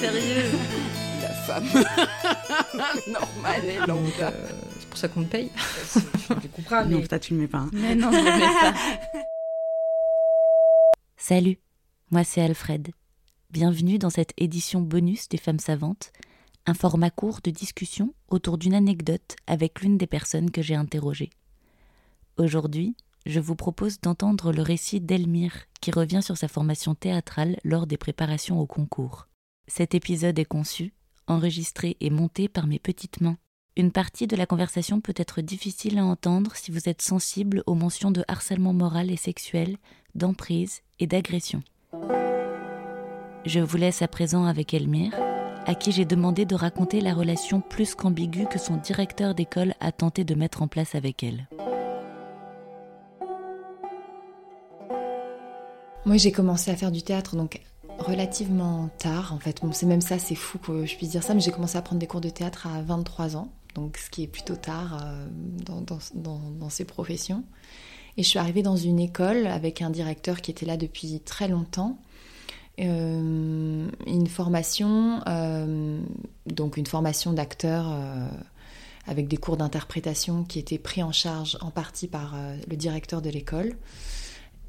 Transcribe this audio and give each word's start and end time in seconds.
Sérieux 0.00 0.44
La 1.22 1.28
femme 1.28 1.64
normale 3.08 3.64
et 3.64 3.78
lambda. 3.86 4.28
Euh, 4.28 4.48
C'est 4.78 4.88
pour 4.88 4.98
ça 4.98 5.08
qu'on 5.08 5.20
me 5.20 5.26
paye. 5.26 5.50
Tu 6.40 6.48
comprends, 6.48 6.84
Non, 6.84 6.98
mais... 6.98 7.06
toi, 7.06 7.18
tu 7.18 7.34
le 7.34 7.40
mets 7.40 7.48
pas. 7.48 7.58
hein. 7.58 7.70
Mais 7.72 7.94
non, 7.94 8.10
je 8.12 8.16
le 8.18 8.24
mets 8.24 8.40
pas. 8.40 8.74
Salut, 11.16 11.58
moi 12.10 12.22
c'est 12.24 12.40
Alfred. 12.42 12.88
Bienvenue 13.50 13.98
dans 13.98 14.10
cette 14.10 14.32
édition 14.36 14.80
bonus 14.80 15.28
des 15.28 15.38
Femmes 15.38 15.58
Savantes, 15.58 16.12
un 16.66 16.74
format 16.74 17.10
court 17.10 17.40
de 17.42 17.50
discussion 17.50 18.14
autour 18.28 18.58
d'une 18.58 18.74
anecdote 18.74 19.34
avec 19.46 19.80
l'une 19.80 19.98
des 19.98 20.06
personnes 20.06 20.50
que 20.50 20.62
j'ai 20.62 20.74
interrogées. 20.76 21.30
Aujourd'hui, 22.38 22.96
je 23.26 23.40
vous 23.40 23.56
propose 23.56 24.00
d'entendre 24.00 24.52
le 24.52 24.62
récit 24.62 25.00
d'Elmire 25.00 25.66
qui 25.80 25.90
revient 25.90 26.22
sur 26.22 26.36
sa 26.36 26.48
formation 26.48 26.94
théâtrale 26.94 27.58
lors 27.64 27.86
des 27.86 27.96
préparations 27.96 28.60
au 28.60 28.66
concours. 28.66 29.26
Cet 29.66 29.94
épisode 29.94 30.38
est 30.38 30.44
conçu, 30.44 30.94
enregistré 31.26 31.96
et 32.00 32.10
monté 32.10 32.48
par 32.48 32.68
mes 32.68 32.78
petites 32.78 33.20
mains. 33.20 33.36
Une 33.76 33.90
partie 33.90 34.28
de 34.28 34.36
la 34.36 34.46
conversation 34.46 35.00
peut 35.00 35.14
être 35.16 35.42
difficile 35.42 35.98
à 35.98 36.04
entendre 36.04 36.54
si 36.54 36.70
vous 36.70 36.88
êtes 36.88 37.02
sensible 37.02 37.62
aux 37.66 37.74
mentions 37.74 38.12
de 38.12 38.24
harcèlement 38.28 38.72
moral 38.72 39.10
et 39.10 39.16
sexuel, 39.16 39.76
d'emprise 40.14 40.82
et 41.00 41.08
d'agression. 41.08 41.62
Je 43.44 43.60
vous 43.60 43.76
laisse 43.76 44.02
à 44.02 44.08
présent 44.08 44.44
avec 44.44 44.72
Elmire, 44.72 45.14
à 45.66 45.74
qui 45.74 45.90
j'ai 45.90 46.04
demandé 46.04 46.46
de 46.46 46.54
raconter 46.54 47.00
la 47.00 47.12
relation 47.12 47.60
plus 47.60 47.96
qu'ambiguë 47.96 48.46
que 48.46 48.58
son 48.58 48.76
directeur 48.76 49.34
d'école 49.34 49.74
a 49.80 49.90
tenté 49.90 50.22
de 50.24 50.36
mettre 50.36 50.62
en 50.62 50.68
place 50.68 50.94
avec 50.94 51.24
elle. 51.24 51.48
Moi, 56.06 56.18
j'ai 56.18 56.30
commencé 56.30 56.70
à 56.70 56.76
faire 56.76 56.92
du 56.92 57.02
théâtre 57.02 57.34
donc 57.34 57.60
relativement 57.98 58.88
tard. 58.96 59.32
En 59.34 59.40
fait, 59.40 59.60
bon, 59.60 59.72
c'est 59.72 59.86
même 59.86 60.00
ça, 60.00 60.20
c'est 60.20 60.36
fou 60.36 60.56
que 60.58 60.86
je 60.86 60.96
puisse 60.96 61.10
dire 61.10 61.24
ça, 61.24 61.34
mais 61.34 61.40
j'ai 61.40 61.50
commencé 61.50 61.76
à 61.76 61.82
prendre 61.82 61.98
des 61.98 62.06
cours 62.06 62.20
de 62.20 62.28
théâtre 62.28 62.68
à 62.68 62.80
23 62.80 63.36
ans, 63.36 63.50
donc 63.74 63.96
ce 63.96 64.08
qui 64.08 64.22
est 64.22 64.28
plutôt 64.28 64.54
tard 64.54 65.02
euh, 65.02 65.26
dans, 66.14 66.70
ces 66.70 66.84
professions. 66.84 67.42
Et 68.16 68.22
je 68.22 68.28
suis 68.28 68.38
arrivée 68.38 68.62
dans 68.62 68.76
une 68.76 69.00
école 69.00 69.48
avec 69.48 69.82
un 69.82 69.90
directeur 69.90 70.42
qui 70.42 70.52
était 70.52 70.64
là 70.64 70.76
depuis 70.76 71.18
très 71.24 71.48
longtemps. 71.48 71.98
Euh, 72.78 73.88
une 74.06 74.26
formation, 74.28 75.22
euh, 75.26 76.00
donc 76.46 76.76
une 76.76 76.86
formation 76.86 77.32
d'acteur 77.32 77.92
avec 79.08 79.26
des 79.26 79.38
cours 79.38 79.56
d'interprétation 79.56 80.44
qui 80.44 80.60
étaient 80.60 80.78
pris 80.78 81.02
en 81.02 81.10
charge 81.10 81.58
en 81.62 81.72
partie 81.72 82.06
par 82.06 82.36
le 82.68 82.76
directeur 82.76 83.22
de 83.22 83.30
l'école 83.30 83.74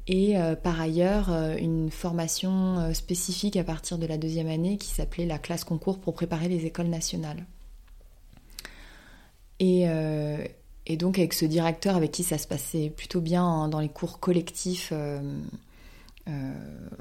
et 0.08 0.38
euh, 0.38 0.56
par 0.56 0.80
ailleurs 0.80 1.30
euh, 1.30 1.54
une 1.56 1.90
formation 1.90 2.78
euh, 2.78 2.92
spécifique 2.94 3.56
à 3.56 3.64
partir 3.64 3.98
de 3.98 4.06
la 4.06 4.16
deuxième 4.16 4.48
année 4.48 4.78
qui 4.78 4.88
s'appelait 4.88 5.26
la 5.26 5.38
classe 5.38 5.64
concours 5.64 5.98
pour 6.00 6.14
préparer 6.14 6.48
les 6.48 6.64
écoles 6.64 6.88
nationales. 6.88 7.46
Et, 9.60 9.86
donc 10.96 11.18
avec 11.18 11.34
ce 11.34 11.44
directeur 11.44 11.96
avec 11.96 12.12
qui 12.12 12.22
ça 12.22 12.38
se 12.38 12.46
passait 12.46 12.90
plutôt 12.90 13.20
bien 13.20 13.44
en- 13.44 13.68
dans 13.68 13.80
les 13.80 13.88
cours 13.88 14.20
collectifs, 14.20 14.92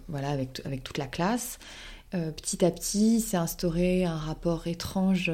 voilà, 0.08 0.30
avec, 0.30 0.62
avec 0.66 0.84
toute 0.84 0.98
la 0.98 1.08
classe, 1.08 1.60
petit 2.12 2.66
à 2.66 2.72
petit 2.72 3.22
s'est 3.22 3.38
instauré 3.38 4.06
un 4.06 4.18
rapport 4.18 4.68
étrange 4.68 5.32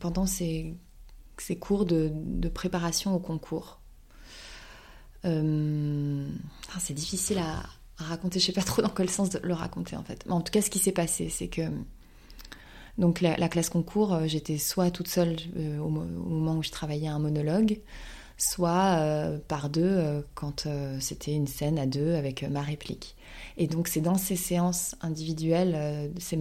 pendant 0.00 0.26
ces, 0.26 0.74
ces 1.36 1.56
cours 1.56 1.84
de, 1.84 2.10
de 2.14 2.48
préparation 2.48 3.14
au 3.14 3.18
concours. 3.18 3.80
C'est 6.82 6.94
difficile 6.94 7.38
à, 7.38 7.62
raconter, 7.96 8.40
je 8.40 8.46
sais 8.46 8.52
pas 8.52 8.62
trop 8.62 8.82
dans 8.82 8.88
quel 8.88 9.08
sens 9.08 9.30
de 9.30 9.38
le 9.42 9.54
raconter 9.54 9.96
en 9.96 10.02
fait. 10.02 10.24
Mais 10.26 10.32
en 10.32 10.40
tout 10.40 10.50
cas, 10.50 10.60
ce 10.60 10.70
qui 10.70 10.80
s'est 10.80 10.92
passé, 10.92 11.28
c'est 11.28 11.48
que 11.48 11.62
donc 12.98 13.20
la, 13.20 13.36
la 13.36 13.48
classe 13.48 13.70
concours, 13.70 14.12
euh, 14.12 14.26
j'étais 14.26 14.58
soit 14.58 14.90
toute 14.90 15.08
seule 15.08 15.36
euh, 15.56 15.78
au, 15.78 15.88
mo- 15.88 16.02
au 16.02 16.28
moment 16.28 16.56
où 16.56 16.62
je 16.62 16.70
travaillais 16.70 17.08
un 17.08 17.20
monologue, 17.20 17.80
soit 18.36 18.98
euh, 18.98 19.38
par 19.46 19.68
deux 19.70 20.24
quand 20.34 20.66
c'était 20.98 21.32
une 21.32 21.46
scène 21.46 21.78
à 21.78 21.86
deux 21.86 22.14
avec 22.14 22.42
ma 22.42 22.62
réplique. 22.62 23.14
Et 23.56 23.68
donc 23.68 23.86
c'est 23.86 24.00
dans 24.00 24.18
ces 24.18 24.36
séances 24.36 24.96
individuelles, 25.00 26.10
ces, 26.18 26.38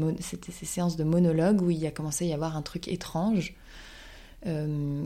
séances 0.66 0.96
de 0.96 1.04
monologue 1.04 1.62
où 1.62 1.70
il 1.70 1.86
a 1.86 1.92
commencé 1.92 2.26
à 2.26 2.28
y 2.30 2.34
avoir 2.34 2.58
un 2.58 2.64
truc 2.64 2.88
étrange 2.88 3.56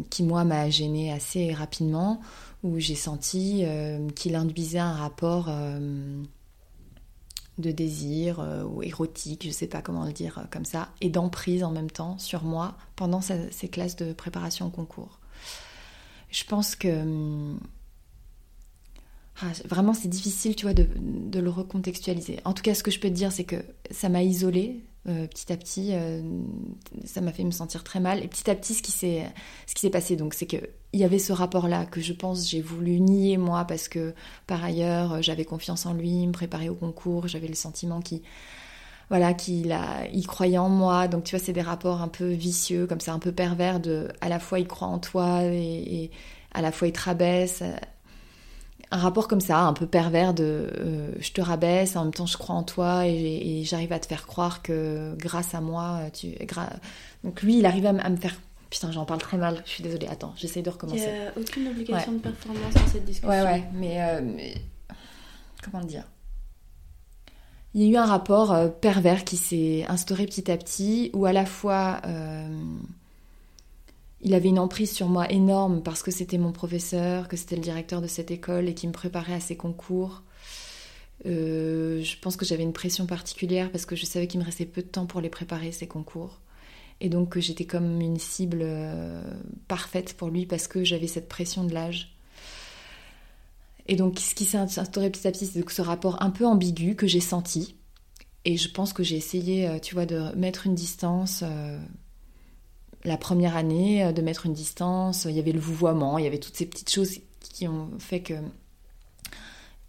qui 0.09 0.23
moi 0.23 0.43
m'a 0.45 0.69
gênée 0.69 1.11
assez 1.11 1.53
rapidement, 1.53 2.21
où 2.63 2.79
j'ai 2.79 2.95
senti 2.95 3.61
euh, 3.65 4.09
qu'il 4.11 4.35
induisait 4.35 4.79
un 4.79 4.93
rapport 4.93 5.47
euh, 5.49 6.23
de 7.57 7.71
désir 7.71 8.39
euh, 8.39 8.63
ou 8.63 8.83
érotique, 8.83 9.43
je 9.45 9.51
sais 9.51 9.67
pas 9.67 9.81
comment 9.81 10.05
le 10.05 10.11
dire 10.13 10.39
euh, 10.39 10.43
comme 10.51 10.65
ça, 10.65 10.89
et 11.01 11.09
d'emprise 11.09 11.63
en 11.63 11.71
même 11.71 11.89
temps 11.91 12.17
sur 12.17 12.43
moi 12.43 12.75
pendant 12.95 13.21
ce- 13.21 13.49
ces 13.51 13.67
classes 13.69 13.95
de 13.95 14.11
préparation 14.13 14.67
au 14.67 14.69
concours. 14.71 15.19
Je 16.31 16.43
pense 16.43 16.75
que 16.75 16.87
hum, 17.01 17.59
ah, 19.41 19.47
vraiment 19.65 19.93
c'est 19.93 20.07
difficile, 20.07 20.55
tu 20.55 20.65
vois, 20.65 20.73
de, 20.73 20.87
le 21.39 21.49
recontextualiser. 21.49 22.39
En 22.45 22.53
tout 22.53 22.63
cas, 22.63 22.73
ce 22.73 22.83
que 22.83 22.91
je 22.91 22.99
peux 22.99 23.09
te 23.09 23.13
dire, 23.13 23.31
c'est 23.31 23.43
que 23.43 23.57
ça 23.91 24.07
m'a 24.07 24.23
isolée 24.23 24.85
euh, 25.07 25.27
petit 25.27 25.51
à 25.51 25.57
petit. 25.57 25.89
euh, 25.91 26.21
ça 27.03 27.19
m'a 27.21 27.33
fait 27.33 27.43
me 27.43 27.51
sentir 27.51 27.83
très 27.83 27.99
mal. 27.99 28.23
Et 28.23 28.27
petit 28.27 28.49
à 28.49 28.55
petit, 28.55 28.73
ce 28.73 28.81
qui 28.81 28.91
s'est 28.91 29.25
ce 29.67 29.75
qui 29.75 29.81
s'est 29.81 29.89
passé, 29.89 30.15
donc, 30.15 30.33
c'est 30.33 30.45
que 30.45 30.57
il 30.93 30.99
y 31.01 31.03
avait 31.03 31.19
ce 31.19 31.33
rapport-là 31.33 31.85
que 31.85 31.99
je 31.99 32.13
pense 32.13 32.49
j'ai 32.49 32.61
voulu 32.61 33.01
nier 33.01 33.35
moi 33.35 33.65
parce 33.65 33.89
que 33.89 34.13
par 34.47 34.63
ailleurs 34.63 35.13
euh, 35.15 35.21
j'avais 35.21 35.43
confiance 35.43 35.85
en 35.85 35.93
lui, 35.93 36.25
me 36.25 36.31
préparer 36.31 36.69
au 36.69 36.75
concours, 36.75 37.27
j'avais 37.27 37.49
le 37.49 37.55
sentiment 37.55 37.99
qu'il 37.99 38.21
voilà 39.09 39.33
qu'il 39.33 39.71
a 39.73 40.07
il 40.13 40.25
croyait 40.27 40.57
en 40.57 40.69
moi. 40.69 41.07
Donc 41.09 41.25
tu 41.25 41.35
vois, 41.35 41.43
c'est 41.43 41.53
des 41.53 41.61
rapports 41.61 42.01
un 42.01 42.07
peu 42.07 42.29
vicieux, 42.31 42.87
comme 42.87 43.01
ça, 43.01 43.13
un 43.13 43.19
peu 43.19 43.33
pervers 43.33 43.81
de 43.81 44.07
à 44.21 44.29
la 44.29 44.39
fois 44.39 44.59
il 44.59 44.67
croit 44.67 44.87
en 44.87 44.99
toi 44.99 45.43
et, 45.43 46.03
et 46.05 46.11
à 46.53 46.61
la 46.61 46.71
fois 46.71 46.87
il 46.87 46.93
te 46.93 47.01
rabaisse 47.01 47.61
un 48.91 48.97
rapport 48.97 49.27
comme 49.27 49.41
ça, 49.41 49.59
un 49.61 49.73
peu 49.73 49.87
pervers 49.87 50.33
de 50.33 50.69
euh, 50.77 51.11
je 51.19 51.31
te 51.31 51.41
rabaisse, 51.41 51.95
en 51.95 52.03
même 52.05 52.13
temps 52.13 52.25
je 52.27 52.37
crois 52.37 52.55
en 52.55 52.63
toi 52.63 53.07
et, 53.07 53.13
et 53.59 53.63
j'arrive 53.63 53.91
à 53.93 53.99
te 53.99 54.05
faire 54.05 54.25
croire 54.27 54.61
que 54.61 55.15
grâce 55.17 55.53
à 55.55 55.61
moi, 55.61 55.99
tu. 56.13 56.27
gra- 56.45 56.69
Donc 57.23 57.41
lui, 57.41 57.57
il 57.59 57.65
arrive 57.65 57.85
à, 57.87 57.93
me 57.93 58.15
faire. 58.17 58.35
Putain, 58.69 58.91
j'en 58.91 59.05
parle 59.05 59.21
très 59.21 59.37
mal, 59.37 59.61
je 59.65 59.71
suis 59.71 59.83
désolée. 59.83 60.07
Attends, 60.07 60.33
j'essaie 60.37 60.61
de 60.61 60.69
Il 60.69 60.69
n'y 60.69 60.73
recommencer. 60.73 61.09
a 61.09 61.39
aucune 61.39 61.67
obligation 61.67 62.11
de 62.13 62.17
performance 62.19 62.73
dans 62.73 62.87
cette 62.87 63.05
discussion. 63.05 63.29
Ouais, 63.29 63.41
ouais, 63.43 63.63
mais, 63.73 64.01
euh, 64.01 64.21
mais- 64.23 64.55
Comment 65.63 65.79
le 65.81 65.87
dire? 65.87 66.03
Il 67.73 67.81
y 67.81 67.85
a 67.85 67.89
eu 67.89 67.95
un 67.97 68.05
rapport 68.05 68.53
euh, 68.53 68.67
pervers 68.69 69.23
qui 69.25 69.35
s'est 69.37 69.85
instauré 69.89 70.25
petit 70.25 70.49
à 70.51 70.57
petit, 70.57 71.09
où 71.13 71.25
à 71.25 71.33
la 71.33 71.45
fois 71.45 72.01
euh, 72.05 72.47
il 74.21 74.33
avait 74.33 74.49
une 74.49 74.59
emprise 74.59 74.91
sur 74.91 75.07
moi 75.07 75.31
énorme 75.31 75.83
parce 75.83 76.01
que 76.03 76.11
c'était 76.11 76.37
mon 76.37 76.51
professeur, 76.51 77.27
que 77.27 77.37
c'était 77.37 77.55
le 77.55 77.61
directeur 77.61 78.01
de 78.01 78.07
cette 78.07 78.31
école 78.31 78.67
et 78.67 78.73
qui 78.73 78.87
me 78.87 78.93
préparait 78.93 79.33
à 79.33 79.39
ses 79.39 79.57
concours. 79.57 80.23
Euh, 81.25 82.01
je 82.01 82.17
pense 82.19 82.35
que 82.35 82.45
j'avais 82.45 82.63
une 82.63 82.73
pression 82.73 83.05
particulière 83.05 83.71
parce 83.71 83.85
que 83.85 83.95
je 83.95 84.05
savais 84.05 84.27
qu'il 84.27 84.39
me 84.39 84.45
restait 84.45 84.65
peu 84.65 84.81
de 84.81 84.87
temps 84.87 85.05
pour 85.05 85.21
les 85.21 85.29
préparer, 85.29 85.71
ces 85.71 85.87
concours. 85.87 86.39
Et 87.01 87.09
donc 87.09 87.29
que 87.29 87.41
j'étais 87.41 87.65
comme 87.65 88.01
une 88.01 88.19
cible 88.19 88.61
euh, 88.61 89.21
parfaite 89.67 90.15
pour 90.15 90.29
lui 90.29 90.45
parce 90.45 90.67
que 90.67 90.83
j'avais 90.83 91.07
cette 91.07 91.27
pression 91.29 91.63
de 91.63 91.73
l'âge. 91.73 92.15
Et 93.87 93.95
donc, 93.95 94.19
ce 94.19 94.33
qui 94.33 94.45
s'est 94.45 94.57
instauré 94.57 95.09
petit 95.11 95.27
à 95.27 95.31
petit, 95.31 95.45
c'est 95.45 95.69
ce 95.69 95.81
rapport 95.81 96.21
un 96.21 96.31
peu 96.31 96.45
ambigu 96.45 96.95
que 96.95 97.07
j'ai 97.07 97.19
senti. 97.19 97.75
Et 98.43 98.57
je 98.57 98.69
pense 98.69 98.93
que 98.93 99.03
j'ai 99.03 99.15
essayé, 99.15 99.67
euh, 99.67 99.79
tu 99.79 99.93
vois, 99.95 100.05
de 100.05 100.35
mettre 100.35 100.65
une 100.67 100.75
distance. 100.75 101.41
euh, 101.43 101.79
la 103.05 103.17
première 103.17 103.55
année, 103.55 104.03
euh, 104.03 104.11
de 104.11 104.21
mettre 104.21 104.45
une 104.45 104.53
distance. 104.53 105.25
Il 105.25 105.35
y 105.35 105.39
avait 105.39 105.51
le 105.51 105.59
vouvoiement, 105.59 106.17
il 106.17 106.25
y 106.25 106.27
avait 106.27 106.39
toutes 106.39 106.57
ces 106.57 106.65
petites 106.65 106.91
choses 106.91 107.19
qui 107.39 107.67
ont 107.67 107.89
fait 107.99 108.21
que 108.21 108.33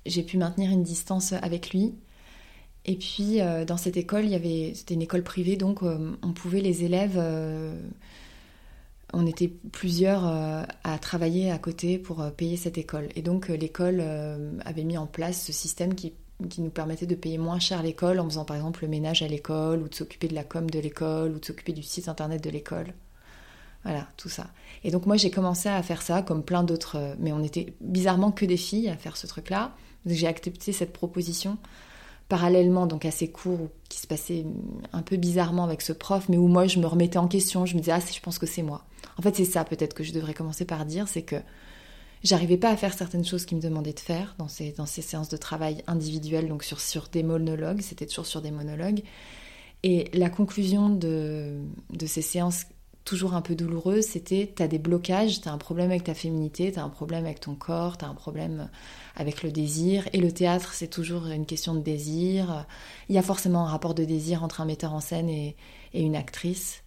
j'ai 0.04 0.22
pu 0.22 0.38
maintenir 0.38 0.71
une 0.71 0.82
distance 0.82 1.32
avec 1.32 1.71
lui. 1.71 1.95
Et 2.84 2.97
puis, 2.97 3.41
euh, 3.41 3.65
dans 3.65 3.77
cette 3.77 3.97
école, 3.97 4.24
il 4.24 4.30
y 4.30 4.36
avait, 4.36 4.72
c'était 4.74 4.95
une 4.95 5.03
école 5.03 5.24
privée, 5.24 5.57
donc 5.57 5.83
euh, 5.83 6.16
on 6.22 6.33
pouvait 6.33 6.60
les 6.60 6.84
élèves. 6.84 7.21
on 9.13 9.27
était 9.27 9.48
plusieurs 9.72 10.24
à 10.24 10.98
travailler 11.01 11.51
à 11.51 11.59
côté 11.59 11.98
pour 11.98 12.24
payer 12.33 12.57
cette 12.57 12.78
école. 12.78 13.09
Et 13.16 13.22
donc 13.22 13.48
l'école 13.48 14.01
avait 14.65 14.84
mis 14.84 14.98
en 14.98 15.07
place 15.07 15.47
ce 15.47 15.53
système 15.53 15.95
qui, 15.95 16.12
qui 16.51 16.60
nous 16.60 16.71
permettait 16.71 17.07
de 17.07 17.15
payer 17.15 17.39
moins 17.39 17.59
cher 17.59 17.83
l'école 17.83 18.21
en 18.21 18.24
faisant 18.28 18.45
par 18.45 18.57
exemple 18.57 18.83
le 18.83 18.89
ménage 18.89 19.22
à 19.22 19.28
l'école 19.28 19.83
ou 19.83 19.89
de 19.89 19.95
s'occuper 19.95 20.28
de 20.28 20.34
la 20.34 20.45
com 20.45 20.69
de 20.69 20.78
l'école 20.78 21.33
ou 21.33 21.39
de 21.39 21.45
s'occuper 21.45 21.72
du 21.72 21.83
site 21.83 22.09
internet 22.09 22.42
de 22.45 22.51
l'école. 22.51 22.92
Voilà, 23.86 24.09
tout 24.16 24.28
ça. 24.28 24.48
Et 24.83 24.91
donc 24.91 25.06
moi 25.06 25.16
j'ai 25.16 25.30
commencé 25.30 25.68
à 25.68 25.80
faire 25.80 26.03
ça 26.03 26.21
comme 26.21 26.42
plein 26.42 26.65
d'autres, 26.65 26.97
euh, 26.97 27.15
mais 27.21 27.30
on 27.30 27.41
était 27.44 27.72
bizarrement 27.80 28.33
que 28.33 28.44
des 28.44 28.56
filles 28.56 28.88
à 28.88 28.97
faire 28.97 29.16
ce 29.16 29.28
truc-là. 29.28 29.77
J'ai 30.06 30.27
accepté 30.27 30.72
cette 30.72 30.92
proposition 30.92 31.56
parallèlement 32.28 32.86
donc 32.86 33.04
à 33.04 33.12
ces 33.12 33.28
cours 33.28 33.68
qui 33.88 34.00
se 34.00 34.09
passaient 34.09 34.44
un 34.92 35.03
peu 35.03 35.16
bizarrement 35.16 35.62
avec 35.62 35.83
ce 35.83 35.92
prof, 35.92 36.28
mais 36.28 36.36
où 36.36 36.48
moi 36.48 36.66
je 36.66 36.80
me 36.80 36.86
remettais 36.86 37.18
en 37.18 37.28
question, 37.28 37.65
je 37.65 37.77
me 37.77 37.78
disais 37.78 37.92
ah 37.92 38.00
je 38.00 38.21
pense 38.21 38.41
que 38.41 38.47
c'est 38.47 38.62
moi. 38.62 38.84
En 39.18 39.22
fait 39.22 39.36
c'est 39.36 39.44
ça 39.44 39.62
peut-être 39.65 39.94
que 39.94 40.03
je 40.03 40.12
devrais 40.12 40.34
commencer 40.34 40.65
par 40.65 40.84
dire, 40.84 41.06
c'est 41.06 41.22
que 41.22 41.36
j'arrivais 42.24 42.56
pas 42.56 42.71
à 42.71 42.77
faire 42.77 42.92
certaines 42.92 43.24
choses 43.24 43.47
qu'il 43.47 43.56
me 43.56 43.62
demandait 43.62 43.92
de 43.92 44.00
faire 44.00 44.34
dans 44.38 44.48
ces, 44.48 44.74
séances 45.00 45.28
de 45.28 45.36
travail 45.36 45.84
individuelles, 45.86 46.48
donc 46.48 46.65
sur, 46.65 46.80
sur 46.80 47.06
des 47.06 47.22
monologues, 47.22 47.83
c'était 47.83 48.06
toujours 48.06 48.27
sur 48.27 48.42
des 48.42 48.50
monologues. 48.50 49.03
Et 49.84 50.10
la 50.12 50.28
conclusion 50.28 50.88
de, 50.88 51.60
de 51.91 52.06
ces 52.06 52.22
séances 52.22 52.65
toujours 53.06 53.34
un 53.34 53.41
peu 53.41 53.54
douloureuses, 53.54 54.04
c'était 54.04 54.53
tu 54.54 54.62
as 54.62 54.68
des 54.68 54.78
blocages, 54.78 55.41
tu 55.41 55.48
as 55.48 55.53
un 55.53 55.58
problème 55.58 55.91
avec 55.91 56.04
ta 56.04 56.12
féminité, 56.12 56.72
tu 56.72 56.78
as 56.78 56.82
un 56.82 56.91
problème 56.91 57.24
avec 57.24 57.41
ton 57.41 57.54
corps, 57.54 57.97
tu 57.97 58.04
as 58.04 58.08
un 58.08 58.14
problème 58.14 58.68
avec 59.14 59.42
le 59.42 59.50
désir. 59.50 60.06
Et 60.12 60.18
le 60.18 60.30
théâtre, 60.32 60.74
c'est 60.74 60.88
toujours 60.88 61.26
une 61.28 61.47
question 61.47 61.74
de 61.74 61.80
désir. 61.80 62.66
Il 63.08 63.14
y 63.14 63.18
a 63.18 63.22
forcément 63.22 63.66
un 63.66 63.70
rapport 63.70 63.94
de 63.94 64.04
désir 64.04 64.44
entre 64.44 64.60
un 64.60 64.66
metteur 64.66 64.92
en 64.92 65.00
scène 65.00 65.30
et, 65.30 65.56
une 65.94 66.16
actrice 66.16 66.82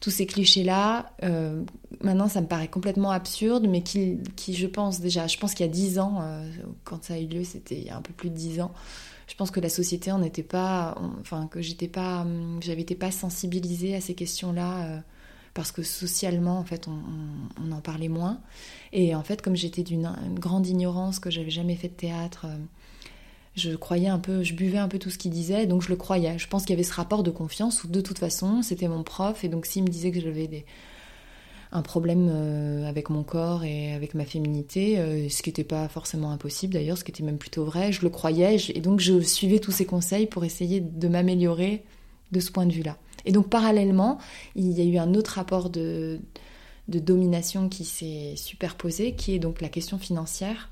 tous 0.00 0.10
ces 0.10 0.24
clichés-là, 0.26 1.12
euh, 1.22 1.62
maintenant 2.00 2.26
ça 2.26 2.40
me 2.40 2.46
paraît 2.46 2.68
complètement 2.68 3.10
absurde, 3.10 3.66
mais 3.68 3.82
qui, 3.82 4.18
qui 4.34 4.54
je 4.54 4.66
pense 4.66 5.00
déjà, 5.00 5.26
je 5.26 5.36
pense 5.36 5.52
qu'il 5.52 5.64
y 5.64 5.68
a 5.68 5.72
dix 5.72 5.98
ans, 5.98 6.20
euh, 6.22 6.50
quand 6.84 7.04
ça 7.04 7.14
a 7.14 7.18
eu 7.18 7.26
lieu, 7.26 7.44
c'était 7.44 7.76
il 7.76 7.84
y 7.84 7.90
a 7.90 7.98
un 7.98 8.00
peu 8.00 8.14
plus 8.14 8.30
de 8.30 8.34
dix 8.34 8.62
ans, 8.62 8.72
je 9.28 9.34
pense 9.34 9.50
que 9.50 9.60
la 9.60 9.68
société 9.68 10.10
en 10.10 10.22
était 10.22 10.42
pas, 10.42 10.98
enfin 11.20 11.46
que 11.48 11.60
j'étais 11.60 11.86
pas, 11.86 12.26
j'avais 12.60 12.80
été 12.80 12.94
pas 12.94 13.10
sensibilisée 13.10 13.94
à 13.94 14.00
ces 14.00 14.14
questions-là. 14.14 14.86
Euh, 14.86 15.00
parce 15.54 15.72
que 15.72 15.82
socialement, 15.82 16.58
en 16.58 16.64
fait, 16.64 16.88
on, 16.88 17.72
en 17.72 17.80
parlait 17.80 18.08
moins. 18.08 18.40
Et 18.92 19.14
en 19.14 19.22
fait, 19.22 19.42
comme 19.42 19.56
j'étais 19.56 19.82
d'une 19.82 20.12
grande 20.34 20.66
ignorance, 20.66 21.18
que 21.18 21.30
j'avais 21.30 21.50
jamais 21.50 21.76
fait 21.76 21.88
de 21.88 21.94
théâtre, 21.94 22.46
je 23.56 23.72
croyais 23.72 24.08
un 24.08 24.18
peu, 24.18 24.42
je 24.42 24.54
buvais 24.54 24.78
un 24.78 24.88
peu 24.88 24.98
tout 24.98 25.10
ce 25.10 25.18
qu'il 25.18 25.30
disait, 25.30 25.66
donc 25.66 25.82
je 25.82 25.88
le 25.88 25.96
croyais. 25.96 26.38
Je 26.38 26.48
pense 26.48 26.62
qu'il 26.62 26.70
y 26.70 26.74
avait 26.74 26.84
ce 26.84 26.94
rapport 26.94 27.22
de 27.22 27.30
confiance 27.30 27.84
où 27.84 27.88
de 27.88 28.00
toute 28.00 28.18
façon, 28.18 28.62
c'était 28.62 28.88
mon 28.88 29.02
prof, 29.02 29.44
et 29.44 29.48
donc 29.48 29.66
s'il 29.66 29.82
me 29.82 29.88
disait 29.88 30.10
que 30.12 30.20
j'avais 30.20 30.64
un 31.72 31.82
problème 31.82 32.28
euh, 32.30 32.88
avec 32.88 33.10
mon 33.10 33.22
corps 33.22 33.64
et 33.64 33.92
avec 33.92 34.14
ma 34.14 34.24
féminité, 34.24 34.98
euh, 34.98 35.28
ce 35.28 35.42
qui 35.42 35.50
n'était 35.50 35.64
pas 35.64 35.88
forcément 35.88 36.32
impossible 36.32 36.74
d'ailleurs, 36.74 36.98
ce 36.98 37.04
qui 37.04 37.12
était 37.12 37.22
même 37.22 37.38
plutôt 37.38 37.64
vrai, 37.64 37.92
je 37.92 38.02
le 38.02 38.10
croyais, 38.10 38.56
et 38.74 38.80
donc 38.80 39.00
je 39.00 39.20
suivais 39.20 39.60
tous 39.60 39.70
ces 39.70 39.86
conseils 39.86 40.26
pour 40.26 40.44
essayer 40.44 40.80
de 40.80 41.08
m'améliorer 41.08 41.84
de 42.32 42.40
ce 42.40 42.50
point 42.50 42.66
de 42.66 42.72
vue-là. 42.72 42.96
Et 43.24 43.32
donc 43.32 43.48
parallèlement, 43.48 44.18
il 44.54 44.72
y 44.72 44.80
a 44.80 44.84
eu 44.84 44.98
un 44.98 45.14
autre 45.14 45.32
rapport 45.32 45.70
de, 45.70 46.20
de 46.88 46.98
domination 46.98 47.68
qui 47.68 47.84
s'est 47.84 48.34
superposé, 48.36 49.14
qui 49.14 49.34
est 49.34 49.38
donc 49.38 49.60
la 49.60 49.68
question 49.68 49.98
financière 49.98 50.70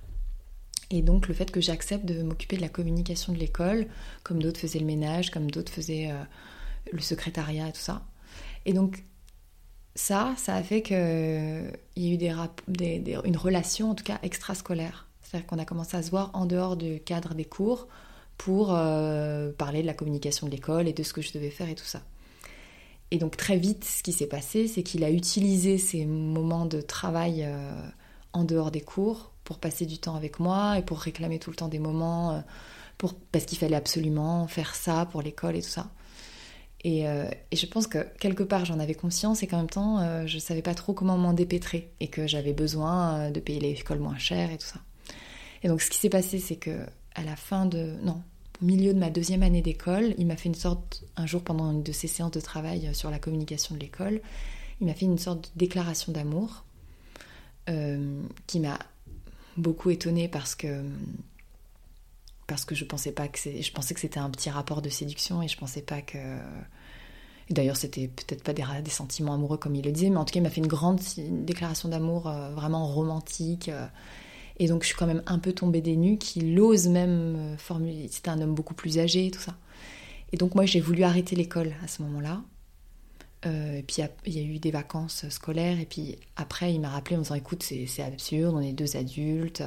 et 0.90 1.02
donc 1.02 1.28
le 1.28 1.34
fait 1.34 1.50
que 1.50 1.60
j'accepte 1.60 2.06
de 2.06 2.22
m'occuper 2.22 2.56
de 2.56 2.62
la 2.62 2.68
communication 2.68 3.32
de 3.32 3.38
l'école, 3.38 3.86
comme 4.22 4.42
d'autres 4.42 4.60
faisaient 4.60 4.78
le 4.78 4.86
ménage, 4.86 5.30
comme 5.30 5.50
d'autres 5.50 5.72
faisaient 5.72 6.10
euh, 6.10 6.22
le 6.92 7.00
secrétariat 7.00 7.68
et 7.68 7.72
tout 7.72 7.80
ça. 7.80 8.06
Et 8.64 8.72
donc 8.72 9.04
ça, 9.94 10.34
ça 10.36 10.54
a 10.54 10.62
fait 10.62 10.80
qu'il 10.82 10.96
y 10.96 10.98
a 10.98 12.14
eu 12.14 13.20
une 13.24 13.36
relation, 13.36 13.90
en 13.90 13.94
tout 13.94 14.04
cas 14.04 14.18
extrascolaire. 14.22 15.08
C'est-à-dire 15.20 15.46
qu'on 15.46 15.58
a 15.58 15.66
commencé 15.66 15.96
à 15.96 16.02
se 16.02 16.10
voir 16.10 16.30
en 16.32 16.46
dehors 16.46 16.76
du 16.76 17.00
cadre 17.00 17.34
des 17.34 17.44
cours 17.44 17.88
pour 18.38 18.72
euh, 18.72 19.50
parler 19.52 19.82
de 19.82 19.86
la 19.86 19.94
communication 19.94 20.46
de 20.46 20.52
l'école 20.52 20.88
et 20.88 20.92
de 20.92 21.02
ce 21.02 21.12
que 21.12 21.20
je 21.20 21.32
devais 21.32 21.50
faire 21.50 21.68
et 21.68 21.74
tout 21.74 21.84
ça. 21.84 22.02
Et 23.10 23.18
donc 23.18 23.36
très 23.36 23.56
vite, 23.56 23.84
ce 23.84 24.02
qui 24.02 24.12
s'est 24.12 24.26
passé, 24.26 24.68
c'est 24.68 24.82
qu'il 24.82 25.04
a 25.04 25.10
utilisé 25.10 25.76
ces 25.76 26.06
moments 26.06 26.64
de 26.64 26.80
travail 26.80 27.42
euh, 27.44 27.72
en 28.32 28.44
dehors 28.44 28.70
des 28.70 28.80
cours 28.80 29.32
pour 29.44 29.58
passer 29.58 29.86
du 29.86 29.98
temps 29.98 30.14
avec 30.14 30.40
moi 30.40 30.78
et 30.78 30.82
pour 30.82 31.00
réclamer 31.00 31.38
tout 31.38 31.50
le 31.50 31.56
temps 31.56 31.68
des 31.68 31.78
moments, 31.78 32.32
euh, 32.32 33.08
parce 33.32 33.44
qu'il 33.44 33.58
fallait 33.58 33.76
absolument 33.76 34.46
faire 34.46 34.74
ça 34.74 35.06
pour 35.06 35.20
l'école 35.20 35.56
et 35.56 35.62
tout 35.62 35.68
ça. 35.68 35.90
Et, 36.84 37.06
je 37.52 37.66
pense 37.66 37.88
que 37.88 38.06
quelque 38.20 38.44
part 38.44 38.64
j'en 38.64 38.78
avais 38.78 38.94
conscience 38.94 39.42
et 39.42 39.48
qu'en 39.48 39.56
même 39.56 39.68
temps 39.68 40.26
je 40.26 40.38
savais 40.38 40.62
pas 40.62 40.74
trop 40.74 40.92
comment 40.92 41.18
m'en 41.18 41.32
dépêtrer 41.32 41.90
et 41.98 42.06
que 42.06 42.28
j'avais 42.28 42.52
besoin 42.52 43.32
de 43.32 43.40
payer 43.40 43.58
l'école 43.58 43.98
moins 43.98 44.16
cher 44.16 44.52
et 44.52 44.58
tout 44.58 44.66
ça. 44.66 44.80
Et 45.64 45.68
donc 45.68 45.80
ce 45.80 45.90
qui 45.90 45.98
s'est 45.98 46.08
passé 46.08 46.38
c'est 46.38 46.56
que 46.56 46.78
à 47.18 47.24
la 47.24 47.36
fin 47.36 47.66
de 47.66 47.96
non 48.02 48.22
au 48.60 48.64
milieu 48.64 48.92
de 48.92 48.98
ma 48.98 49.08
deuxième 49.08 49.44
année 49.44 49.62
d'école, 49.62 50.14
il 50.18 50.26
m'a 50.26 50.36
fait 50.36 50.48
une 50.48 50.54
sorte 50.54 51.04
un 51.16 51.26
jour 51.26 51.42
pendant 51.42 51.70
une 51.70 51.84
de 51.84 51.92
ces 51.92 52.08
séances 52.08 52.32
de 52.32 52.40
travail 52.40 52.92
sur 52.92 53.08
la 53.08 53.20
communication 53.20 53.76
de 53.76 53.80
l'école, 53.80 54.20
il 54.80 54.88
m'a 54.88 54.94
fait 54.94 55.06
une 55.06 55.18
sorte 55.18 55.52
de 55.54 55.58
déclaration 55.58 56.12
d'amour 56.12 56.64
qui 58.46 58.60
m'a 58.60 58.78
beaucoup 59.58 59.90
étonnée 59.90 60.28
parce 60.28 60.54
que 60.54 60.82
parce 62.46 62.64
que 62.64 62.74
je 62.74 62.84
pensais 62.84 63.12
pas 63.12 63.28
que 63.28 63.38
je 63.38 63.72
pensais 63.72 63.94
que 63.94 64.00
c'était 64.00 64.18
un 64.18 64.30
petit 64.30 64.48
rapport 64.48 64.80
de 64.80 64.88
séduction 64.88 65.42
et 65.42 65.48
je 65.48 65.56
pensais 65.58 65.82
pas 65.82 66.00
que 66.00 66.18
d'ailleurs 67.50 67.76
c'était 67.76 68.08
peut-être 68.08 68.42
pas 68.42 68.54
des, 68.54 68.90
sentiments 68.90 69.34
amoureux 69.34 69.58
comme 69.58 69.74
il 69.74 69.84
le 69.84 69.92
disait 69.92 70.10
mais 70.10 70.16
en 70.16 70.24
tout 70.24 70.32
cas 70.32 70.40
il 70.40 70.42
m'a 70.42 70.50
fait 70.50 70.62
une 70.62 70.66
grande 70.66 71.00
déclaration 71.18 71.88
d'amour 71.88 72.26
euh, 72.26 72.50
vraiment 72.54 72.86
romantique 72.86 73.68
euh. 73.68 73.86
Et 74.58 74.68
donc 74.68 74.82
je 74.82 74.88
suis 74.88 74.96
quand 74.96 75.06
même 75.06 75.22
un 75.26 75.38
peu 75.38 75.52
tombée 75.52 75.80
des 75.80 75.96
nues 75.96 76.18
qu'il 76.18 76.58
ose 76.60 76.88
même 76.88 77.36
euh, 77.36 77.56
formuler 77.56 78.08
c'était 78.10 78.30
un 78.30 78.40
homme 78.40 78.54
beaucoup 78.54 78.74
plus 78.74 78.98
âgé 78.98 79.26
et 79.26 79.30
tout 79.30 79.40
ça 79.40 79.56
et 80.32 80.36
donc 80.36 80.54
moi 80.54 80.66
j'ai 80.66 80.80
voulu 80.80 81.02
arrêter 81.02 81.36
l'école 81.36 81.74
à 81.82 81.88
ce 81.88 82.02
moment-là 82.02 82.42
et 83.44 83.84
puis 83.86 84.02
il 84.26 84.34
y, 84.34 84.40
a 84.40 84.42
eu 84.42 84.58
des 84.58 84.72
vacances 84.72 85.26
scolaires 85.28 85.78
et 85.78 85.86
puis 85.86 86.18
après 86.36 86.74
il 86.74 86.80
m'a 86.80 86.88
rappelé 86.88 87.14
en 87.14 87.20
me 87.20 87.22
disant 87.22 87.36
écoute 87.36 87.62
c'est 87.62 88.02
absurde, 88.02 88.52
on 88.56 88.60
est 88.60 88.72
deux 88.72 88.96
adultes, 88.96 89.62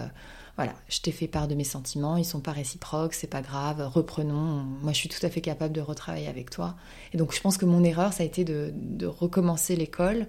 voilà, 0.58 0.74
je 0.90 1.00
t'ai 1.00 1.12
fait 1.12 1.28
part 1.28 1.48
de 1.48 1.56
mes 1.56 1.64
sentiments, 1.64 2.18
ils 2.18 2.26
sont 2.26 2.42
pas 2.42 2.52
réciproques, 2.52 3.14
c'est 3.14 3.28
pas 3.28 3.42
grave, 3.42 3.82
reprenons, 3.94 4.64
moi 4.82 4.92
je 4.92 4.98
suis 4.98 5.10
tout 5.10 5.26
à 5.26 5.30
fait 5.30 5.42
capable 5.42 5.74
de 5.74 5.82
retravailler 5.82 6.28
avec 6.28 6.50
toi. 6.50 6.76
Et 7.14 7.18
donc 7.18 7.34
je 7.34 7.42
pense 7.42 7.58
que 7.58 7.66
mon 7.66 7.84
erreur 7.84 8.14
ça 8.14 8.24
a 8.24 8.26
été 8.26 8.44
de 8.44 9.06
recommencer 9.06 9.76
l'école. 9.76 10.28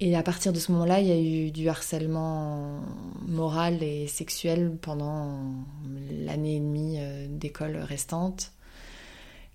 Et 0.00 0.16
à 0.16 0.22
partir 0.22 0.52
de 0.52 0.58
ce 0.58 0.72
moment-là, 0.72 1.00
il 1.00 1.06
y 1.06 1.12
a 1.12 1.18
eu 1.18 1.50
du 1.50 1.68
harcèlement 1.68 2.80
moral 3.26 3.82
et 3.82 4.06
sexuel 4.08 4.76
pendant 4.80 5.40
l'année 6.10 6.56
et 6.56 6.60
demie 6.60 6.98
d'école 7.28 7.76
restante 7.76 8.54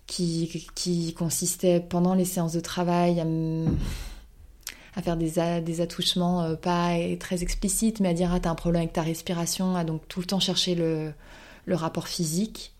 qui, 0.09 1.13
consistait 1.17 1.79
pendant 1.79 2.13
les 2.13 2.25
séances 2.25 2.53
de 2.53 2.59
travail 2.59 3.21
à, 4.95 5.01
faire 5.01 5.17
des, 5.17 5.61
des 5.61 5.81
attouchements 5.81 6.43
euh, 6.43 6.55
pas 6.55 6.95
très 7.19 7.43
explicites, 7.43 7.99
mais 7.99 8.09
à 8.09 8.13
dire 8.13 8.33
ah 8.33 8.39
t'as 8.39 8.49
un 8.49 8.55
problème 8.55 8.81
avec 8.81 8.93
ta 8.93 9.01
respiration, 9.01 9.75
à 9.75 9.83
donc 9.83 10.07
tout 10.07 10.19
le 10.19 10.25
temps 10.25 10.39
chercher 10.39 10.75
le, 10.75 11.13
rapport 11.67 12.07
physique. 12.07 12.73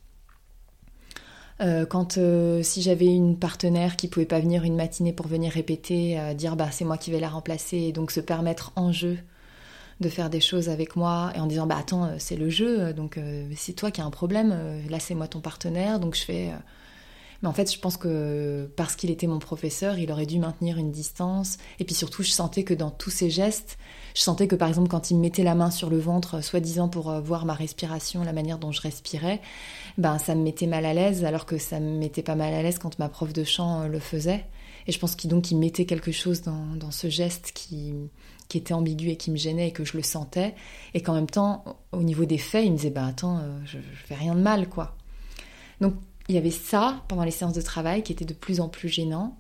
Euh, 1.62 1.86
quand 1.86 2.18
euh, 2.18 2.64
si 2.64 2.82
j'avais 2.82 3.08
une 3.08 3.38
partenaire 3.38 3.98
qui 3.98 4.08
pouvait 4.08 4.26
pas 4.26 4.40
venir 4.40 4.64
une 4.64 4.76
matinée 4.76 5.12
pour 5.12 5.28
venir 5.28 5.52
répéter, 5.52 6.18
dire 6.36 6.56
bah 6.56 6.72
c'est 6.72 6.86
moi 6.86 6.98
qui 6.98 7.12
vais 7.12 7.20
la 7.20 7.30
remplacer 7.30 7.78
et 7.78 7.92
donc 7.92 8.12
se 8.12 8.22
permettre 8.22 8.72
en 8.76 8.92
jeu 8.92 9.18
de 10.00 10.08
faire 10.08 10.30
des 10.30 10.40
choses 10.40 10.70
avec 10.70 10.96
moi 10.96 11.32
et 11.36 11.40
en 11.40 11.48
disant 11.48 11.68
bah 11.68 11.76
attends 11.78 12.12
c'est 12.20 12.38
le 12.38 12.50
jeu 12.50 12.94
donc 12.94 13.20
c'est 13.58 13.74
toi 13.74 13.92
qui 13.92 14.00
as 14.00 14.06
un 14.06 14.10
problème 14.12 14.58
là 14.90 15.00
c'est 15.00 15.14
moi 15.16 15.28
ton 15.28 15.42
partenaire 15.42 16.00
donc 16.00 16.16
je 16.16 16.24
fais 16.24 16.52
mais 17.42 17.48
en 17.48 17.54
fait, 17.54 17.72
je 17.74 17.80
pense 17.80 17.96
que 17.96 18.70
parce 18.76 18.96
qu'il 18.96 19.12
était 19.12 19.28
mon 19.28 19.40
professeur, 19.40 19.98
il 19.98 20.12
aurait 20.12 20.26
dû 20.26 20.40
maintenir 20.40 20.78
une 20.78 20.92
distance. 20.92 21.58
Et 21.80 21.86
puis 21.86 21.96
surtout, 21.96 22.22
je 22.22 22.32
sentais 22.32 22.64
que 22.64 22.74
dans 22.74 22.92
tous 22.92 23.12
ses 23.12 23.30
gestes, 23.30 23.78
je 24.14 24.22
sentais 24.22 24.48
que 24.48 24.56
par 24.56 24.68
exemple, 24.68 24.90
quand 24.90 25.10
il 25.10 25.16
me 25.16 25.22
mettait 25.22 25.44
la 25.44 25.56
main 25.56 25.72
sur 25.72 25.90
le 25.90 26.00
ventre, 26.00 26.44
soi-disant 26.44 26.90
pour 26.90 27.10
euh, 27.10 27.22
voir 27.22 27.46
ma 27.46 27.54
respiration, 27.54 28.24
la 28.24 28.34
manière 28.34 28.60
dont 28.60 28.72
je 28.72 28.82
respirais, 28.82 29.42
ben 29.98 30.18
ça 30.20 30.36
me 30.36 30.44
mettait 30.44 30.68
mal 30.68 30.86
à 30.86 30.94
l'aise, 30.94 31.24
alors 31.24 31.46
que 31.46 31.58
ça 31.58 31.80
me 31.80 31.98
mettait 31.98 32.24
pas 32.24 32.36
mal 32.36 32.54
à 32.54 32.62
l'aise 32.62 32.78
quand 32.78 33.00
ma 33.00 33.08
prof 33.08 33.32
de 33.32 33.44
chant 33.46 33.84
euh, 33.84 33.88
le 33.88 34.00
faisait. 34.00 34.46
Et 34.88 34.92
je 34.92 35.00
pense 35.00 35.16
qu'il 35.16 35.30
donc 35.30 35.50
mettait 35.52 35.86
quelque 35.86 36.12
chose 36.12 36.42
dans, 36.42 36.76
dans 36.76 36.92
ce 36.92 37.10
geste 37.10 37.52
qui, 37.54 37.94
qui 38.48 38.58
était 38.58 38.74
ambigu 38.74 39.10
et 39.10 39.18
qui 39.18 39.30
me 39.30 39.38
gênait 39.38 39.68
et 39.68 39.72
que 39.72 39.86
je 39.86 39.96
le 39.96 40.04
sentais. 40.04 40.56
Et 40.94 41.02
qu'en 41.02 41.14
même 41.14 41.30
temps, 41.30 41.64
au 41.92 42.02
niveau 42.02 42.26
des 42.26 42.38
faits, 42.38 42.66
il 42.66 42.72
me 42.72 42.78
disait, 42.78 42.90
ben 42.90 43.06
attends, 43.06 43.38
euh, 43.38 43.60
je, 43.66 43.78
je 43.78 44.06
fais 44.06 44.16
rien 44.16 44.36
de 44.36 44.42
mal, 44.42 44.68
quoi. 44.68 44.96
Donc 45.80 45.94
il 46.30 46.36
y 46.36 46.38
avait 46.38 46.52
ça 46.52 47.04
pendant 47.08 47.24
les 47.24 47.32
séances 47.32 47.54
de 47.54 47.62
travail 47.62 48.04
qui 48.04 48.14
était 48.14 48.26
de 48.26 48.34
plus 48.34 48.62
en 48.62 48.70
plus 48.70 48.88
gênant. 48.88 49.36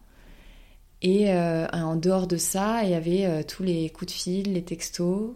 Et 1.01 1.31
euh, 1.31 1.67
en 1.71 1.95
dehors 1.95 2.27
de 2.27 2.35
ça, 2.35 2.83
il 2.83 2.89
y 2.89 2.93
avait 2.93 3.25
euh, 3.25 3.43
tous 3.43 3.63
les 3.63 3.89
coups 3.89 4.11
de 4.11 4.17
fil, 4.17 4.53
les 4.53 4.63
textos 4.63 5.31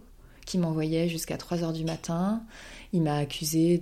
qui 0.45 0.57
m'envoyaient 0.57 1.07
jusqu'à 1.07 1.37
3 1.37 1.63
heures 1.63 1.71
du 1.71 1.85
matin. 1.85 2.43
Il 2.91 3.01
m'a 3.01 3.15
accusé 3.15 3.77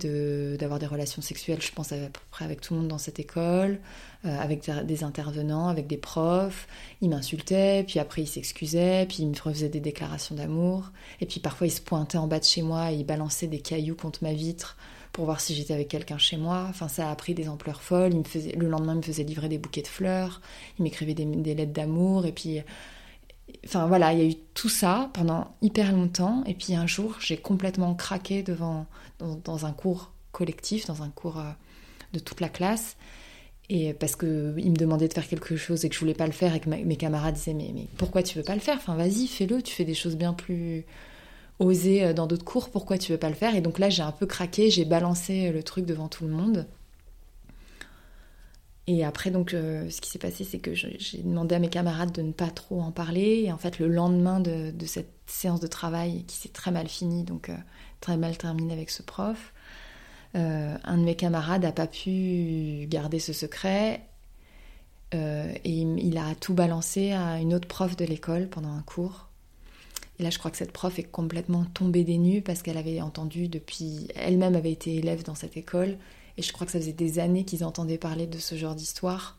d'avoir 0.56 0.78
des 0.78 0.86
relations 0.86 1.20
sexuelles, 1.20 1.60
je 1.60 1.72
pense 1.72 1.90
à 1.90 1.96
peu 1.96 2.20
près 2.30 2.44
avec 2.44 2.60
tout 2.60 2.74
le 2.74 2.80
monde 2.80 2.88
dans 2.88 2.98
cette 2.98 3.18
école, 3.18 3.80
euh, 4.24 4.38
avec 4.38 4.70
des 4.86 5.02
intervenants, 5.02 5.68
avec 5.68 5.88
des 5.88 5.96
profs. 5.96 6.68
Il 7.00 7.10
m'insultait, 7.10 7.84
puis 7.86 7.98
après 7.98 8.22
il 8.22 8.28
s'excusait, 8.28 9.06
puis 9.08 9.18
il 9.20 9.28
me 9.28 9.34
faisait 9.34 9.68
des 9.68 9.80
déclarations 9.80 10.36
d'amour. 10.36 10.92
Et 11.20 11.26
puis 11.26 11.40
parfois 11.40 11.66
il 11.66 11.72
se 11.72 11.80
pointait 11.80 12.18
en 12.18 12.28
bas 12.28 12.38
de 12.38 12.44
chez 12.44 12.62
moi 12.62 12.92
et 12.92 12.96
il 12.96 13.04
balançait 13.04 13.48
des 13.48 13.60
cailloux 13.60 13.96
contre 13.96 14.22
ma 14.22 14.32
vitre 14.32 14.76
pour 15.12 15.26
voir 15.26 15.40
si 15.40 15.54
j'étais 15.54 15.74
avec 15.74 15.88
quelqu'un 15.88 16.18
chez 16.18 16.36
moi. 16.36 16.66
Enfin, 16.68 16.88
ça 16.88 17.10
a 17.10 17.16
pris 17.16 17.34
des 17.34 17.48
ampleurs 17.48 17.82
folles. 17.82 18.12
Il 18.12 18.20
me 18.20 18.24
faisait, 18.24 18.52
le 18.52 18.68
lendemain, 18.68 18.94
il 18.94 18.98
me 18.98 19.02
faisait 19.02 19.24
livrer 19.24 19.48
des 19.48 19.58
bouquets 19.58 19.82
de 19.82 19.86
fleurs. 19.86 20.40
Il 20.78 20.84
m'écrivait 20.84 21.14
des, 21.14 21.54
lettres 21.54 21.72
d'amour. 21.72 22.24
Et 22.24 22.32
puis, 22.32 22.60
enfin 23.66 23.86
voilà, 23.86 24.12
il 24.12 24.18
y 24.18 24.22
a 24.22 24.24
eu 24.24 24.34
tout 24.54 24.70
ça 24.70 25.10
pendant 25.12 25.54
hyper 25.60 25.92
longtemps. 25.92 26.42
Et 26.46 26.54
puis 26.54 26.74
un 26.74 26.86
jour, 26.86 27.16
j'ai 27.20 27.36
complètement 27.36 27.94
craqué 27.94 28.42
devant 28.42 28.86
dans, 29.18 29.66
un 29.66 29.72
cours 29.72 30.12
collectif, 30.32 30.86
dans 30.86 31.02
un 31.02 31.10
cours 31.10 31.38
euh, 31.38 31.50
de 32.14 32.18
toute 32.18 32.40
la 32.40 32.48
classe. 32.48 32.96
Et 33.68 33.92
parce 33.94 34.16
qu'il 34.16 34.28
me 34.28 34.76
demandait 34.76 35.08
de 35.08 35.12
faire 35.12 35.28
quelque 35.28 35.56
chose 35.56 35.84
et 35.84 35.88
que 35.88 35.94
je 35.94 36.00
voulais 36.00 36.14
pas 36.14 36.26
le 36.26 36.32
faire 36.32 36.54
et 36.54 36.60
que 36.60 36.68
mes 36.68 36.96
camarades 36.96 37.34
disaient 37.34 37.54
mais, 37.54 37.70
mais 37.74 37.86
pourquoi 37.96 38.22
tu 38.22 38.36
veux 38.36 38.44
pas 38.44 38.54
le 38.54 38.60
faire? 38.60 38.76
Enfin 38.76 38.96
vas-y, 38.96 39.26
fais-le, 39.26 39.62
tu 39.62 39.74
fais 39.74 39.84
des 39.84 39.94
choses 39.94 40.16
bien 40.16 40.32
plus 40.32 40.84
osé 41.62 42.04
euh, 42.04 42.12
dans 42.12 42.26
d'autres 42.26 42.44
cours, 42.44 42.70
pourquoi 42.70 42.98
tu 42.98 43.12
veux 43.12 43.18
pas 43.18 43.28
le 43.28 43.34
faire? 43.34 43.54
Et 43.54 43.60
donc 43.60 43.78
là, 43.78 43.90
j'ai 43.90 44.02
un 44.02 44.12
peu 44.12 44.26
craqué, 44.26 44.70
j'ai 44.70 44.84
balancé 44.84 45.50
le 45.50 45.62
truc 45.62 45.86
devant 45.86 46.08
tout 46.08 46.26
le 46.26 46.32
monde. 46.32 46.66
Et 48.88 49.04
après, 49.04 49.30
donc, 49.30 49.54
euh, 49.54 49.88
ce 49.90 50.00
qui 50.00 50.10
s'est 50.10 50.18
passé, 50.18 50.42
c'est 50.44 50.58
que 50.58 50.74
j'ai 50.74 51.22
demandé 51.22 51.54
à 51.54 51.58
mes 51.60 51.68
camarades 51.68 52.10
de 52.12 52.22
ne 52.22 52.32
pas 52.32 52.50
trop 52.50 52.80
en 52.80 52.90
parler. 52.90 53.42
Et 53.44 53.52
en 53.52 53.58
fait, 53.58 53.78
le 53.78 53.86
lendemain 53.88 54.40
de, 54.40 54.72
cette 54.86 55.12
séance 55.26 55.60
de 55.60 55.68
travail, 55.68 56.24
qui 56.24 56.36
s'est 56.36 56.48
très 56.48 56.72
mal 56.72 56.88
finie, 56.88 57.22
donc 57.22 57.48
euh, 57.48 57.56
très 58.00 58.16
mal 58.16 58.36
terminée 58.36 58.72
avec 58.72 58.90
ce 58.90 59.02
prof, 59.02 59.52
euh, 60.34 60.76
un 60.82 60.98
de 60.98 61.04
mes 61.04 61.14
camarades 61.14 61.62
n'a 61.62 61.72
pas 61.72 61.86
pu 61.86 62.86
garder 62.88 63.18
ce 63.18 63.32
secret. 63.32 64.02
et 65.12 65.58
il 65.64 66.18
a 66.18 66.34
tout 66.34 66.54
balancé 66.54 67.12
à 67.12 67.38
une 67.38 67.54
autre 67.54 67.68
prof 67.68 67.96
de 67.96 68.04
l'école 68.04 68.48
pendant 68.48 68.72
un 68.72 68.82
cours. 68.82 69.28
Et 70.18 70.22
là, 70.22 70.30
je 70.30 70.38
crois 70.38 70.50
que 70.50 70.56
cette 70.56 70.72
prof 70.72 70.98
est 70.98 71.04
complètement 71.04 71.64
tombée 71.64 72.04
des 72.04 72.18
nues 72.18 72.42
parce 72.42 72.62
qu'elle 72.62 72.76
avait 72.76 73.00
entendu 73.00 73.48
depuis. 73.48 74.08
Elle-même 74.14 74.54
avait 74.54 74.72
été 74.72 74.96
élève 74.96 75.24
dans 75.24 75.34
cette 75.34 75.56
école 75.56 75.96
et 76.36 76.42
je 76.42 76.52
crois 76.52 76.66
que 76.66 76.72
ça 76.72 76.78
faisait 76.78 76.92
des 76.92 77.18
années 77.18 77.44
qu'ils 77.44 77.64
entendaient 77.64 77.98
parler 77.98 78.26
de 78.26 78.38
ce 78.38 78.54
genre 78.54 78.74
d'histoire, 78.74 79.38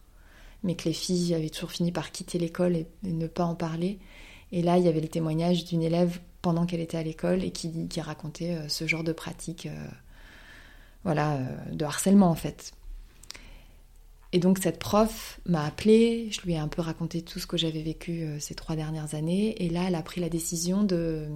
mais 0.63 0.75
que 0.75 0.85
les 0.85 0.93
filles 0.93 1.33
avaient 1.33 1.49
toujours 1.49 1.71
fini 1.71 1.91
par 1.91 2.11
quitter 2.11 2.39
l'école 2.39 2.75
et, 2.75 2.87
ne 3.03 3.27
pas 3.27 3.45
en 3.45 3.55
parler. 3.55 3.99
Et 4.51 4.61
là, 4.61 4.77
il 4.77 4.85
y 4.85 4.87
avait 4.87 5.01
le 5.01 5.07
témoignage 5.07 5.65
d'une 5.65 5.81
élève 5.81 6.19
pendant 6.41 6.65
qu'elle 6.65 6.81
était 6.81 6.97
à 6.97 7.03
l'école 7.03 7.43
et 7.43 7.51
qui, 7.51 8.01
racontait 8.01 8.55
euh, 8.55 8.67
ce 8.67 8.85
genre 8.85 9.03
de 9.03 9.13
pratique, 9.13 9.65
euh, 9.65 9.87
voilà, 11.03 11.37
euh, 11.37 11.71
de 11.71 11.85
harcèlement 11.85 12.29
en 12.29 12.35
fait. 12.35 12.73
Et 14.33 14.39
donc 14.39 14.57
cette 14.57 14.79
prof 14.79 15.39
m'a 15.45 15.63
appelée, 15.63 16.29
je 16.31 16.41
lui 16.41 16.53
ai 16.53 16.57
un 16.57 16.67
peu 16.67 16.81
raconté 16.81 17.21
tout 17.21 17.39
ce 17.39 17.47
que 17.47 17.55
j'avais 17.55 17.83
vécu 17.83 18.27
ces 18.39 18.55
trois 18.55 18.75
dernières 18.75 19.15
années, 19.15 19.63
et 19.63 19.69
là, 19.69 19.85
elle 19.87 19.95
a 19.95 20.01
pris 20.01 20.19
la 20.19 20.29
décision 20.29 20.83
de 20.83 21.29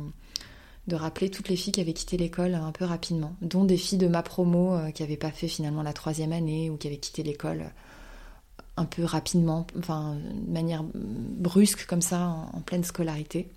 rappeler 0.95 1.29
toutes 1.29 1.49
les 1.49 1.55
filles 1.55 1.73
qui 1.73 1.81
avaient 1.81 1.93
quitté 1.93 2.17
l'école 2.17 2.55
un 2.55 2.71
peu 2.71 2.85
rapidement, 2.85 3.35
dont 3.41 3.65
des 3.65 3.77
filles 3.77 3.97
de 3.97 4.07
ma 4.07 4.23
promo 4.23 4.73
euh, 4.73 4.91
qui 4.91 5.03
n'avaient 5.03 5.17
pas 5.17 5.31
fait 5.31 5.47
finalement 5.47 5.83
la 5.83 5.93
troisième 5.93 6.31
année 6.31 6.69
ou 6.69 6.77
qui 6.77 6.87
avaient 6.87 6.97
quitté 6.97 7.23
l'école 7.23 7.61
euh, 7.61 8.63
un 8.77 8.85
peu 8.85 9.03
rapidement, 9.03 9.67
enfin 9.77 10.15
de 10.15 10.51
manière 10.51 10.83
brusque 10.93 11.85
comme 11.87 12.01
ça, 12.01 12.27
en, 12.53 12.61
pleine 12.61 12.83
scolarité. 12.83 13.49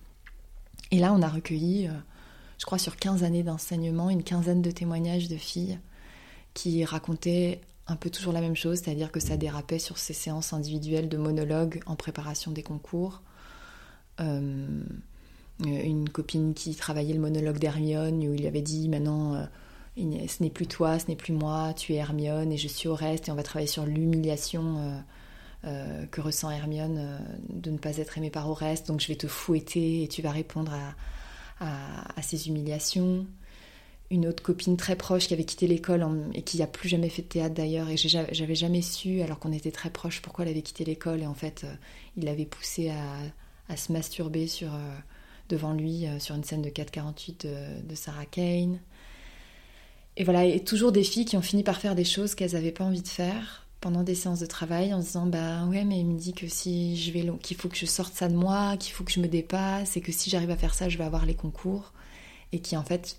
Et 0.90 0.98
là, 0.98 1.12
on 1.12 1.22
a 1.22 1.28
recueilli, 1.28 1.86
euh, 1.86 1.92
je 2.58 2.66
crois, 2.66 2.78
sur 2.78 2.96
15 2.96 3.22
années 3.22 3.42
d'enseignement, 3.42 4.10
une 4.10 4.24
quinzaine 4.24 4.62
de 4.62 4.70
témoignages 4.70 5.28
de 5.28 5.36
filles 5.36 5.78
qui 6.54 6.84
racontaient 6.84 7.60
un 7.90 7.96
peu 7.96 8.08
toujours 8.08 8.32
la 8.32 8.40
même 8.40 8.54
chose, 8.54 8.78
c'est-à-dire 8.78 9.10
que 9.10 9.18
ça 9.18 9.36
dérapait 9.36 9.80
sur 9.80 9.98
ces 9.98 10.12
séances 10.12 10.52
individuelles 10.52 11.08
de 11.08 11.16
monologues 11.16 11.80
en 11.86 11.96
préparation 11.96 12.52
des 12.52 12.62
concours. 12.62 13.20
Euh, 14.20 14.82
une 15.62 16.08
copine 16.08 16.54
qui 16.54 16.74
travaillait 16.74 17.12
le 17.12 17.20
monologue 17.20 17.58
d'Hermione, 17.58 18.26
où 18.26 18.32
il 18.32 18.46
avait 18.46 18.62
dit 18.62 18.88
maintenant, 18.88 19.34
euh, 19.34 19.44
ce 19.96 20.42
n'est 20.42 20.50
plus 20.50 20.66
toi, 20.66 20.98
ce 20.98 21.08
n'est 21.08 21.16
plus 21.16 21.32
moi, 21.34 21.74
tu 21.74 21.92
es 21.92 21.96
Hermione 21.96 22.52
et 22.52 22.56
je 22.56 22.68
suis 22.68 22.88
au 22.88 22.96
et 22.96 23.20
on 23.28 23.34
va 23.34 23.42
travailler 23.42 23.66
sur 23.66 23.84
l'humiliation 23.84 25.02
euh, 25.64 26.06
que 26.06 26.20
ressent 26.20 26.50
Hermione 26.50 27.20
de 27.50 27.70
ne 27.70 27.76
pas 27.76 27.98
être 27.98 28.16
aimée 28.16 28.30
par 28.30 28.48
Oreste, 28.48 28.86
donc 28.86 29.00
je 29.00 29.08
vais 29.08 29.16
te 29.16 29.26
fouetter 29.26 30.04
et 30.04 30.08
tu 30.08 30.22
vas 30.22 30.30
répondre 30.30 30.72
à, 30.72 32.22
ces 32.22 32.48
humiliations. 32.48 33.26
Une 34.10 34.26
autre 34.26 34.42
copine 34.42 34.76
très 34.76 34.96
proche 34.96 35.28
qui 35.28 35.34
avait 35.34 35.44
quitté 35.44 35.68
l'école 35.68 36.04
et 36.34 36.42
qui 36.42 36.58
n'a 36.58 36.66
plus 36.66 36.88
jamais 36.88 37.08
fait 37.08 37.22
de 37.22 37.28
théâtre 37.28 37.54
d'ailleurs, 37.54 37.88
et 37.88 37.96
j'avais 37.96 38.54
jamais 38.56 38.82
su, 38.82 39.22
alors 39.22 39.38
qu'on 39.38 39.52
était 39.52 39.70
très 39.70 39.90
proches, 39.90 40.20
pourquoi 40.20 40.44
elle 40.44 40.50
avait 40.50 40.62
quitté 40.62 40.84
l'école, 40.84 41.22
et 41.22 41.26
en 41.26 41.34
fait, 41.34 41.64
il 42.16 42.24
l'avait 42.24 42.44
poussée 42.44 42.90
à, 42.90 43.76
se 43.76 43.92
masturber 43.92 44.48
sur 44.48 44.72
devant 45.50 45.72
lui 45.74 46.06
euh, 46.06 46.18
sur 46.18 46.34
une 46.34 46.44
scène 46.44 46.62
de 46.62 46.70
4,48 46.70 47.42
de, 47.42 47.88
de 47.88 47.94
Sarah 47.94 48.24
Kane. 48.24 48.78
Et 50.16 50.24
voilà, 50.24 50.44
et 50.44 50.64
toujours 50.64 50.92
des 50.92 51.04
filles 51.04 51.24
qui 51.24 51.36
ont 51.36 51.42
fini 51.42 51.62
par 51.62 51.78
faire 51.78 51.94
des 51.94 52.04
choses 52.04 52.34
qu'elles 52.34 52.52
n'avaient 52.52 52.72
pas 52.72 52.84
envie 52.84 53.02
de 53.02 53.08
faire 53.08 53.66
pendant 53.80 54.02
des 54.02 54.14
séances 54.14 54.40
de 54.40 54.46
travail 54.46 54.92
en 54.92 55.00
se 55.00 55.06
disant 55.06 55.24
bah 55.24 55.64
ouais 55.64 55.84
mais 55.84 56.00
il 56.00 56.04
me 56.04 56.18
dit 56.18 56.34
que 56.34 56.46
si 56.48 56.98
je 56.98 57.12
vais 57.12 57.24
qu'il 57.42 57.56
faut 57.56 57.70
que 57.70 57.76
je 57.76 57.86
sorte 57.86 58.12
ça 58.14 58.28
de 58.28 58.34
moi, 58.34 58.76
qu'il 58.76 58.92
faut 58.92 59.04
que 59.04 59.12
je 59.12 59.20
me 59.20 59.28
dépasse 59.28 59.96
et 59.96 60.02
que 60.02 60.12
si 60.12 60.28
j'arrive 60.28 60.50
à 60.50 60.56
faire 60.56 60.74
ça, 60.74 60.88
je 60.90 60.98
vais 60.98 61.04
avoir 61.04 61.24
les 61.24 61.34
concours 61.34 61.92
et 62.52 62.60
qui 62.60 62.76
en 62.76 62.84
fait 62.84 63.16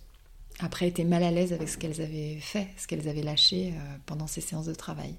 après 0.63 0.87
étaient 0.87 1.03
mal 1.03 1.23
à 1.23 1.31
l'aise 1.31 1.53
avec 1.53 1.69
ce 1.69 1.77
qu'elles 1.77 2.01
avaient 2.01 2.37
fait, 2.39 2.67
ce 2.77 2.87
qu'elles 2.87 3.07
avaient 3.07 3.21
lâché 3.21 3.73
euh, 3.73 3.97
pendant 4.05 4.27
ces 4.27 4.41
séances 4.41 4.65
de 4.65 4.73
travail 4.73 5.15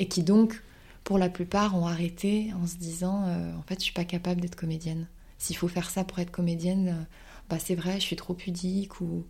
et 0.00 0.08
qui 0.08 0.22
donc 0.24 0.60
pour 1.04 1.18
la 1.18 1.28
plupart 1.28 1.76
ont 1.76 1.86
arrêté 1.86 2.52
en 2.60 2.66
se 2.66 2.76
disant 2.76 3.24
euh, 3.26 3.54
en 3.56 3.62
fait 3.62 3.78
je 3.78 3.84
suis 3.84 3.92
pas 3.92 4.04
capable 4.04 4.40
d'être 4.40 4.56
comédienne. 4.56 5.06
S'il 5.38 5.56
faut 5.56 5.68
faire 5.68 5.88
ça 5.88 6.04
pour 6.04 6.18
être 6.18 6.30
comédienne, 6.30 6.88
euh, 6.88 7.04
bah 7.48 7.58
c'est 7.58 7.74
vrai, 7.74 7.94
je 7.94 8.04
suis 8.04 8.16
trop 8.16 8.34
pudique 8.34 9.00
ou 9.00 9.24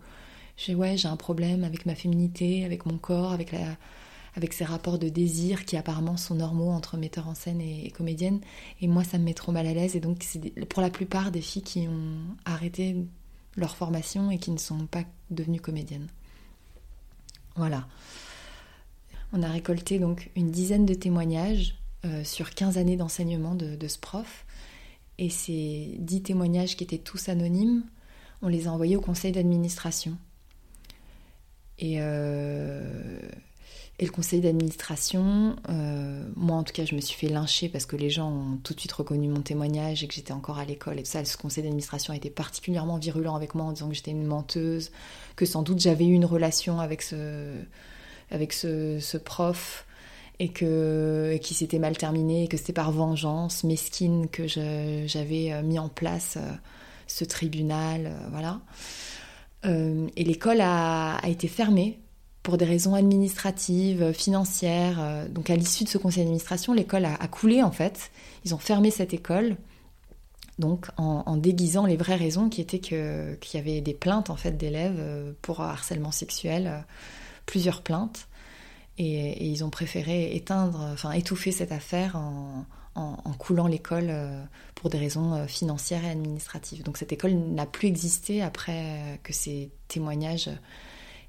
j'ai 0.56 0.74
ouais, 0.74 0.96
j'ai 0.96 1.08
un 1.08 1.16
problème 1.16 1.64
avec 1.64 1.86
ma 1.86 1.94
féminité, 1.94 2.64
avec 2.64 2.86
mon 2.86 2.98
corps, 2.98 3.32
avec 3.32 3.52
la 3.52 3.76
avec 4.36 4.52
ces 4.52 4.64
rapports 4.64 4.98
de 4.98 5.08
désir 5.08 5.64
qui 5.64 5.76
apparemment 5.76 6.16
sont 6.16 6.36
normaux 6.36 6.70
entre 6.70 6.96
metteur 6.96 7.28
en 7.28 7.34
scène 7.34 7.60
et, 7.60 7.90
comédienne. 7.90 8.40
Et 8.80 8.86
moi, 8.86 9.02
ça 9.02 9.18
me 9.18 9.24
met 9.24 9.34
trop 9.34 9.50
mal 9.50 9.66
à 9.66 9.74
l'aise. 9.74 9.96
Et 9.96 10.00
donc, 10.00 10.18
c'est 10.20 10.66
pour 10.66 10.82
la 10.82 10.90
plupart 10.90 11.32
des 11.32 11.40
filles 11.40 11.62
qui 11.62 11.88
ont 11.88 12.36
arrêté 12.44 12.96
leur 13.56 13.76
formation 13.76 14.30
et 14.30 14.38
qui 14.38 14.50
ne 14.50 14.58
sont 14.58 14.86
pas 14.86 15.04
devenues 15.30 15.60
comédiennes. 15.60 16.08
Voilà. 17.56 17.86
On 19.32 19.42
a 19.42 19.48
récolté 19.48 19.98
donc 19.98 20.30
une 20.34 20.50
dizaine 20.50 20.86
de 20.86 20.94
témoignages 20.94 21.76
euh, 22.04 22.24
sur 22.24 22.54
15 22.54 22.78
années 22.78 22.96
d'enseignement 22.96 23.54
de, 23.54 23.88
ce 23.88 23.98
prof. 23.98 24.46
Et 25.18 25.28
ces 25.28 25.96
dix 25.98 26.22
témoignages 26.22 26.76
qui 26.76 26.84
étaient 26.84 26.98
tous 26.98 27.28
anonymes, 27.28 27.84
on 28.42 28.48
les 28.48 28.66
a 28.66 28.72
envoyés 28.72 28.96
au 28.96 29.00
conseil 29.00 29.32
d'administration. 29.32 30.16
Et, 31.78 31.96
euh, 31.98 33.20
et, 34.00 34.06
le 34.06 34.10
conseil 34.10 34.40
d'administration, 34.40 35.56
euh, 35.68 36.24
moi 36.34 36.56
en 36.56 36.64
tout 36.64 36.72
cas, 36.72 36.84
je 36.84 36.94
me 36.94 37.00
suis 37.00 37.14
fait 37.14 37.28
lyncher 37.28 37.68
parce 37.68 37.86
que 37.86 37.96
les 37.96 38.10
gens 38.10 38.30
ont 38.30 38.56
tout 38.62 38.74
de 38.74 38.80
suite 38.80 38.92
reconnu 38.92 39.28
mon 39.28 39.42
témoignage 39.42 40.02
et 40.02 40.08
que 40.08 40.14
j'étais 40.14 40.32
encore 40.32 40.58
à 40.58 40.64
l'école 40.64 40.98
et 40.98 41.02
tout 41.02 41.10
ça. 41.10 41.24
Ce 41.24 41.36
conseil 41.36 41.62
d'administration 41.62 42.12
a 42.12 42.16
été 42.16 42.30
particulièrement 42.30 42.98
virulent 42.98 43.34
avec 43.36 43.54
moi 43.54 43.66
en 43.66 43.72
disant 43.72 43.88
que 43.88 43.94
j'étais 43.94 44.10
une 44.10 44.24
menteuse, 44.24 44.90
que 45.36 45.44
sans 45.44 45.62
doute 45.62 45.80
j'avais 45.80 46.06
eu 46.06 46.12
une 46.12 46.24
relation 46.24 46.80
avec 46.80 47.02
ce, 47.02 47.66
prof 49.24 49.86
et 50.38 50.48
que 50.48 51.38
qui 51.42 51.52
s'était 51.52 51.78
mal 51.78 51.96
terminé, 51.96 52.44
et 52.44 52.48
que 52.48 52.56
c'était 52.56 52.72
par 52.72 52.92
vengeance 52.92 53.64
mesquine 53.64 54.28
que 54.28 54.46
j'avais 54.46 55.52
euh, 55.52 55.62
mis 55.62 55.78
en 55.78 55.90
place 55.90 56.38
euh, 56.38 56.52
ce 57.06 57.24
tribunal, 57.24 58.12
voilà. 58.30 58.60
et 59.64 60.24
l'école 60.24 60.60
a, 60.60 61.20
été 61.26 61.48
fermée 61.48 61.98
pour 62.42 62.56
des 62.56 62.64
raisons 62.64 62.94
administratives, 62.94 64.12
financières. 64.12 65.26
Donc 65.28 65.50
à 65.50 65.56
l'issue 65.56 65.84
de 65.84 65.88
ce 65.88 65.98
conseil 65.98 66.24
d'administration, 66.24 66.72
l'école 66.72 67.04
a, 67.04 67.28
coulé 67.28 67.62
en 67.62 67.70
fait. 67.70 68.10
Ils 68.44 68.54
ont 68.54 68.58
fermé 68.58 68.90
cette 68.90 69.12
école, 69.12 69.56
donc 70.58 70.86
en, 70.96 71.36
déguisant 71.36 71.84
les 71.84 71.96
vraies 71.96 72.16
raisons 72.16 72.48
qui 72.48 72.62
étaient 72.62 72.78
qu'il 72.78 73.36
y 73.52 73.56
avait 73.58 73.82
des 73.82 73.92
plaintes 73.92 74.30
en 74.30 74.36
fait 74.36 74.56
d'élèves 74.56 75.34
pour 75.42 75.60
harcèlement 75.60 76.12
sexuel, 76.12 76.84
plusieurs 77.44 77.82
plaintes. 77.82 78.26
Et, 79.00 79.46
ils 79.46 79.64
ont 79.64 79.70
préféré 79.70 80.36
éteindre, 80.36 80.90
enfin 80.92 81.12
étouffer 81.12 81.52
cette 81.52 81.72
affaire 81.72 82.16
en, 82.16 82.66
coulant 83.38 83.66
l'école 83.66 84.08
euh, 84.10 84.44
pour 84.74 84.90
des 84.90 84.98
raisons 84.98 85.32
euh, 85.32 85.46
financières 85.46 86.04
et 86.04 86.10
administratives. 86.10 86.82
Donc 86.82 86.98
cette 86.98 87.12
école 87.12 87.32
n'a 87.32 87.64
plus 87.64 87.88
existé 87.88 88.42
après 88.42 89.18
que 89.22 89.32
ces 89.32 89.70
témoignages 89.88 90.50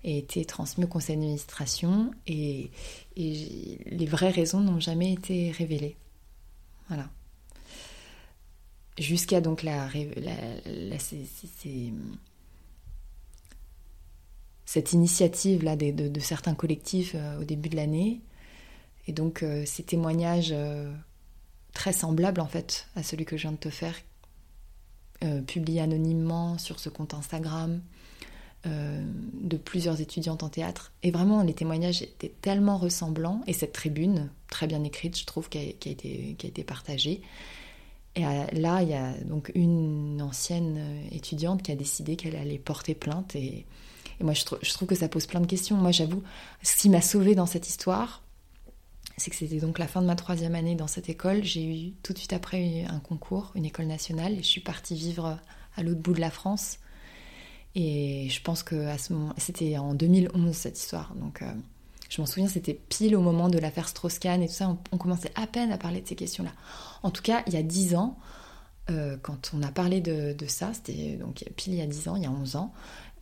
aient 0.04 0.18
été 0.18 0.46
transmis 0.46 0.86
au 0.86 0.88
conseil 0.88 1.16
d'administration 1.16 2.12
et, 2.28 2.72
les 3.16 4.06
vraies 4.06 4.32
raisons 4.32 4.62
n'ont 4.62 4.80
jamais 4.80 5.14
été 5.14 5.52
révélées. 5.52 5.96
Voilà. 6.88 7.10
Jusqu'à 8.98 9.42
donc 9.42 9.64
la, 9.64 9.88
cette 14.66 14.94
initiative-là 14.94 15.76
de, 15.76 16.20
certains 16.20 16.56
collectifs 16.56 17.14
euh, 17.16 17.42
au 17.42 17.44
début 17.44 17.70
de 17.70 17.76
l'année. 17.76 18.22
Et 19.08 19.12
donc 19.12 19.44
euh, 19.44 19.64
ces 19.66 19.84
témoignages 19.84 20.52
euh, 20.54 20.92
très 21.74 21.94
semblables 21.94 22.42
en 22.42 22.48
fait 22.48 22.88
à 22.96 23.04
celui 23.04 23.26
que 23.26 23.36
je 23.38 23.44
viens 23.44 23.52
de 23.52 23.58
te 23.58 23.70
faire, 23.70 23.96
publiés 25.46 25.82
anonymement 25.82 26.58
sur 26.58 26.80
ce 26.80 26.90
compte 26.90 27.14
Instagram 27.14 27.82
de 28.64 29.58
plusieurs 29.58 30.02
étudiantes 30.02 30.44
en 30.44 30.50
théâtre. 30.50 30.92
Et 31.02 31.12
vraiment, 31.12 31.42
les 31.42 31.54
témoignages 31.54 32.04
étaient 32.04 32.34
tellement 32.42 32.78
ressemblants, 32.78 33.42
et 33.48 33.54
cette 33.54 33.74
tribune, 33.74 34.30
très 34.50 34.68
bien 34.68 34.84
écrite, 34.84 35.18
je 35.18 35.26
trouve, 35.26 35.50
qui 35.50 35.58
a, 35.58 35.62
été, 35.62 36.36
qui 36.38 36.46
a 36.46 36.50
été 36.50 36.64
partagée. 36.64 37.22
Et 38.16 38.22
là, 38.22 38.84
il 38.84 38.90
y 38.90 38.94
a 38.94 39.14
donc 39.26 39.52
une 39.56 40.22
ancienne 40.22 40.80
étudiante 41.12 41.64
qui 41.64 41.72
a 41.72 41.76
décidé 41.76 42.18
qu'elle 42.18 42.36
allait 42.36 42.60
porter 42.60 42.94
plainte 42.94 43.36
et, 43.36 43.66
et 44.22 44.24
moi, 44.24 44.34
je, 44.36 44.44
trouve 44.74 44.88
que 44.88 44.94
ça 44.94 45.10
pose 45.10 45.26
plein 45.26 45.42
de 45.42 45.48
questions. 45.48 45.76
Moi, 45.76 45.92
j'avoue, 45.92 46.22
ce 46.62 46.78
qui 46.78 46.90
m'a 46.90 47.02
sauvée 47.02 47.34
dans 47.34 47.48
cette 47.48 47.68
histoire, 47.68 48.22
c'est 49.18 49.32
que 49.32 49.36
c'était 49.36 49.58
donc 49.60 49.80
la 49.80 49.88
fin 49.88 50.00
de 50.00 50.06
ma 50.06 50.16
troisième 50.16 50.54
année 50.54 50.76
dans 50.76 50.86
cette 50.86 51.10
école. 51.10 51.44
J'ai 51.44 51.66
eu 51.66 51.92
tout 52.04 52.14
de 52.14 52.20
suite 52.20 52.32
après 52.32 52.86
un 52.88 53.00
concours, 53.00 53.52
une 53.56 53.66
école 53.66 53.88
nationale, 53.88 54.34
et 54.34 54.44
je 54.44 54.48
suis 54.48 54.62
partie 54.62 54.94
vivre 54.94 55.40
à 55.76 55.82
l'autre 55.82 56.02
bout 56.02 56.14
de 56.14 56.20
la 56.20 56.30
France. 56.30 56.78
Et 57.76 58.28
je 58.30 58.42
pense 58.42 58.64
que 58.64 58.88
c'était 59.38 59.78
en 59.78 59.94
2011 59.94 60.56
cette 60.56 60.80
histoire. 60.80 61.14
Donc, 61.16 61.42
euh, 61.42 61.52
je 62.10 62.22
m'en 62.22 62.28
souviens, 62.28 62.50
c'était 62.50 62.74
pile 62.74 63.16
au 63.16 63.22
moment 63.22 63.48
de 63.48 63.58
l'affaire 63.58 63.88
Strauss-Kahn 63.88 64.44
et 64.44 64.48
tout 64.48 64.54
ça. 64.54 64.78
On, 64.92 64.98
commençait 64.98 65.32
à 65.36 65.48
peine 65.48 65.72
à 65.72 65.78
parler 65.78 66.02
de 66.02 66.08
ces 66.08 66.16
questions-là. 66.16 66.52
En 67.04 67.12
tout 67.12 67.22
cas, 67.22 67.44
il 67.48 67.54
y 67.54 67.58
a 67.58 67.64
10 67.64 67.96
ans, 67.96 68.18
euh, 68.90 69.16
quand 69.22 69.52
on 69.54 69.64
a 69.64 69.72
parlé 69.72 70.02
de, 70.02 70.34
de 70.34 70.46
ça, 70.48 70.74
c'était 70.74 71.16
donc 71.16 71.46
pile 71.56 71.74
il 71.74 71.80
y 71.80 71.82
a 71.82 71.88
10 71.88 72.10
ans, 72.10 72.16
il 72.18 72.24
y 72.24 72.26
a 72.26 72.32
11 72.32 72.58
ans, 72.58 72.74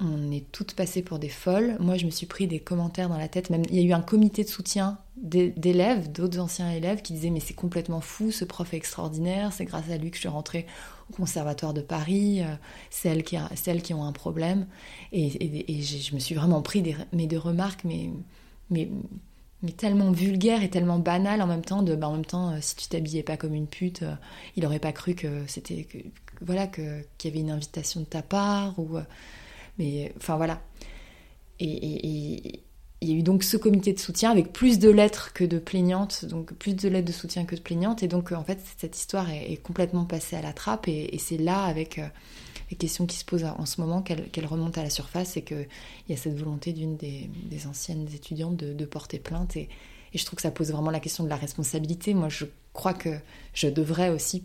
on 0.02 0.32
est 0.32 0.50
toutes 0.52 0.74
passées 0.74 1.02
pour 1.02 1.20
des 1.20 1.30
folles. 1.30 1.76
Moi, 1.80 1.98
je 1.98 2.06
me 2.06 2.12
suis 2.12 2.26
pris 2.26 2.48
des 2.48 2.60
commentaires 2.60 3.10
dans 3.10 3.18
la 3.18 3.28
tête. 3.28 3.50
Même, 3.50 3.64
il 3.70 3.76
y 3.76 3.80
a 3.80 3.84
eu 3.84 3.94
un 3.94 4.02
comité 4.02 4.44
de 4.44 4.50
soutien 4.50 4.98
d'élèves, 5.18 6.12
d'autres 6.12 6.40
anciens 6.40 6.72
élèves, 6.72 7.02
qui 7.02 7.14
disaient 7.14 7.30
Mais 7.30 7.42
c'est 7.42 7.54
complètement 7.54 8.00
fou, 8.00 8.32
ce 8.32 8.46
prof 8.46 8.74
est 8.74 8.78
extraordinaire, 8.78 9.52
c'est 9.52 9.66
grâce 9.66 9.90
à 9.90 9.98
lui 9.98 10.10
que 10.10 10.16
je 10.16 10.22
suis 10.22 10.30
rentrée 10.30 10.66
au 11.10 11.14
Conservatoire 11.16 11.74
de 11.74 11.82
Paris, 11.82 12.42
euh, 12.42 12.56
celles, 12.90 13.24
qui 13.24 13.38
celles 13.56 13.82
qui 13.82 13.94
ont 13.94 14.06
un 14.06 14.14
problème. 14.14 14.68
Et, 15.12 15.74
et, 15.74 15.82
je 15.82 16.16
me 16.16 16.20
suis 16.20 16.36
vraiment 16.36 16.62
pris 16.62 16.82
des, 16.82 16.96
deux 17.28 17.38
remarques, 17.38 17.84
mais, 17.84 18.10
mais, 18.70 18.90
mais 19.64 19.72
tellement 19.72 20.12
vulgaires 20.12 20.64
et 20.64 20.70
tellement 20.70 21.00
banales 21.00 21.42
en 21.42 21.48
même 21.48 21.66
temps. 21.66 21.82
De, 21.82 21.96
bah, 21.96 22.08
en 22.08 22.14
même 22.14 22.26
temps, 22.26 22.52
euh, 22.52 22.58
si 22.62 22.78
tu 22.78 22.88
t'habillais 22.88 23.24
pas 23.24 23.36
comme 23.36 23.54
une 23.54 23.68
pute, 23.68 24.04
euh, 24.04 24.16
il 24.56 24.66
aurait 24.66 24.80
pas 24.80 24.94
cru 24.94 25.14
que 25.14 25.46
c'était. 25.48 25.84
Que, 25.84 25.98
voilà, 26.42 26.68
qu'il 26.68 27.04
y 27.26 27.28
avait 27.28 27.42
une 27.42 27.52
invitation 27.52 28.00
de 28.00 28.06
ta 28.06 28.22
part, 28.22 28.80
ou. 28.80 28.98
Mais 29.80 30.14
enfin 30.18 30.38
voilà. 30.38 30.62
Et, 31.60 32.62
il 33.02 33.10
y 33.10 33.14
a 33.14 33.16
eu 33.16 33.24
donc 33.24 33.44
ce 33.44 33.56
comité 33.56 33.94
de 33.94 34.00
soutien 34.00 34.30
avec 34.30 34.52
plus 34.52 34.78
de 34.78 34.90
lettres 34.90 35.32
que 35.32 35.46
de 35.46 35.58
plaignantes, 35.58 36.26
donc 36.26 36.54
plus 36.54 36.76
de 36.76 36.90
lettres 36.90 37.08
de 37.08 37.14
soutien 37.14 37.46
que 37.46 37.56
de 37.56 37.62
plaignantes. 37.62 38.04
Et 38.04 38.10
donc 38.10 38.34
en 38.34 38.44
fait, 38.44 38.60
cette 38.78 38.98
histoire 38.98 39.30
est, 39.30 39.56
complètement 39.64 40.04
passée 40.04 40.36
à 40.36 40.42
la 40.42 40.52
trappe. 40.52 40.90
Et, 40.90 41.18
c'est 41.18 41.38
là, 41.38 41.64
avec 41.64 41.98
euh, 41.98 42.08
les 42.70 42.76
questions 42.76 43.06
qui 43.06 43.16
se 43.16 43.24
posent 43.24 43.46
en 43.46 43.66
ce 43.66 43.80
moment, 43.80 44.02
qu'elle 44.02 44.30
qu 44.30 44.42
remonte 44.46 44.78
à 44.78 44.84
la 44.84 44.90
surface 44.90 45.38
et 45.38 45.44
qu'il 45.44 45.68
y 46.10 46.14
a 46.14 46.18
cette 46.18 46.38
volonté 46.38 46.74
d'une 46.74 46.98
des, 46.98 47.30
anciennes 47.68 48.06
étudiantes 48.14 48.58
de, 48.58 48.86
porter 48.86 49.20
plainte. 49.20 49.56
Et, 49.56 49.70
je 50.14 50.26
trouve 50.26 50.38
que 50.38 50.42
ça 50.42 50.52
pose 50.52 50.72
vraiment 50.72 50.92
la 50.92 51.00
question 51.00 51.24
de 51.24 51.30
la 51.30 51.38
responsabilité. 51.38 52.14
Moi, 52.14 52.28
je 52.28 52.46
crois 52.74 52.94
que 52.94 53.18
je 53.54 53.68
devrais 53.68 54.10
aussi 54.10 54.44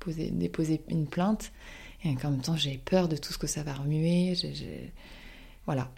poser, 0.00 0.30
déposer 0.30 0.80
une 0.88 1.06
plainte. 1.06 1.52
Et 2.04 2.10
en 2.10 2.30
même 2.30 2.40
temps, 2.40 2.56
j'ai 2.56 2.78
peur 2.78 3.08
de 3.08 3.16
tout 3.16 3.32
ce 3.32 3.38
que 3.38 3.46
ça 3.46 3.62
va 3.62 3.74
remuer. 3.74 4.34
Voilà. 5.66 5.92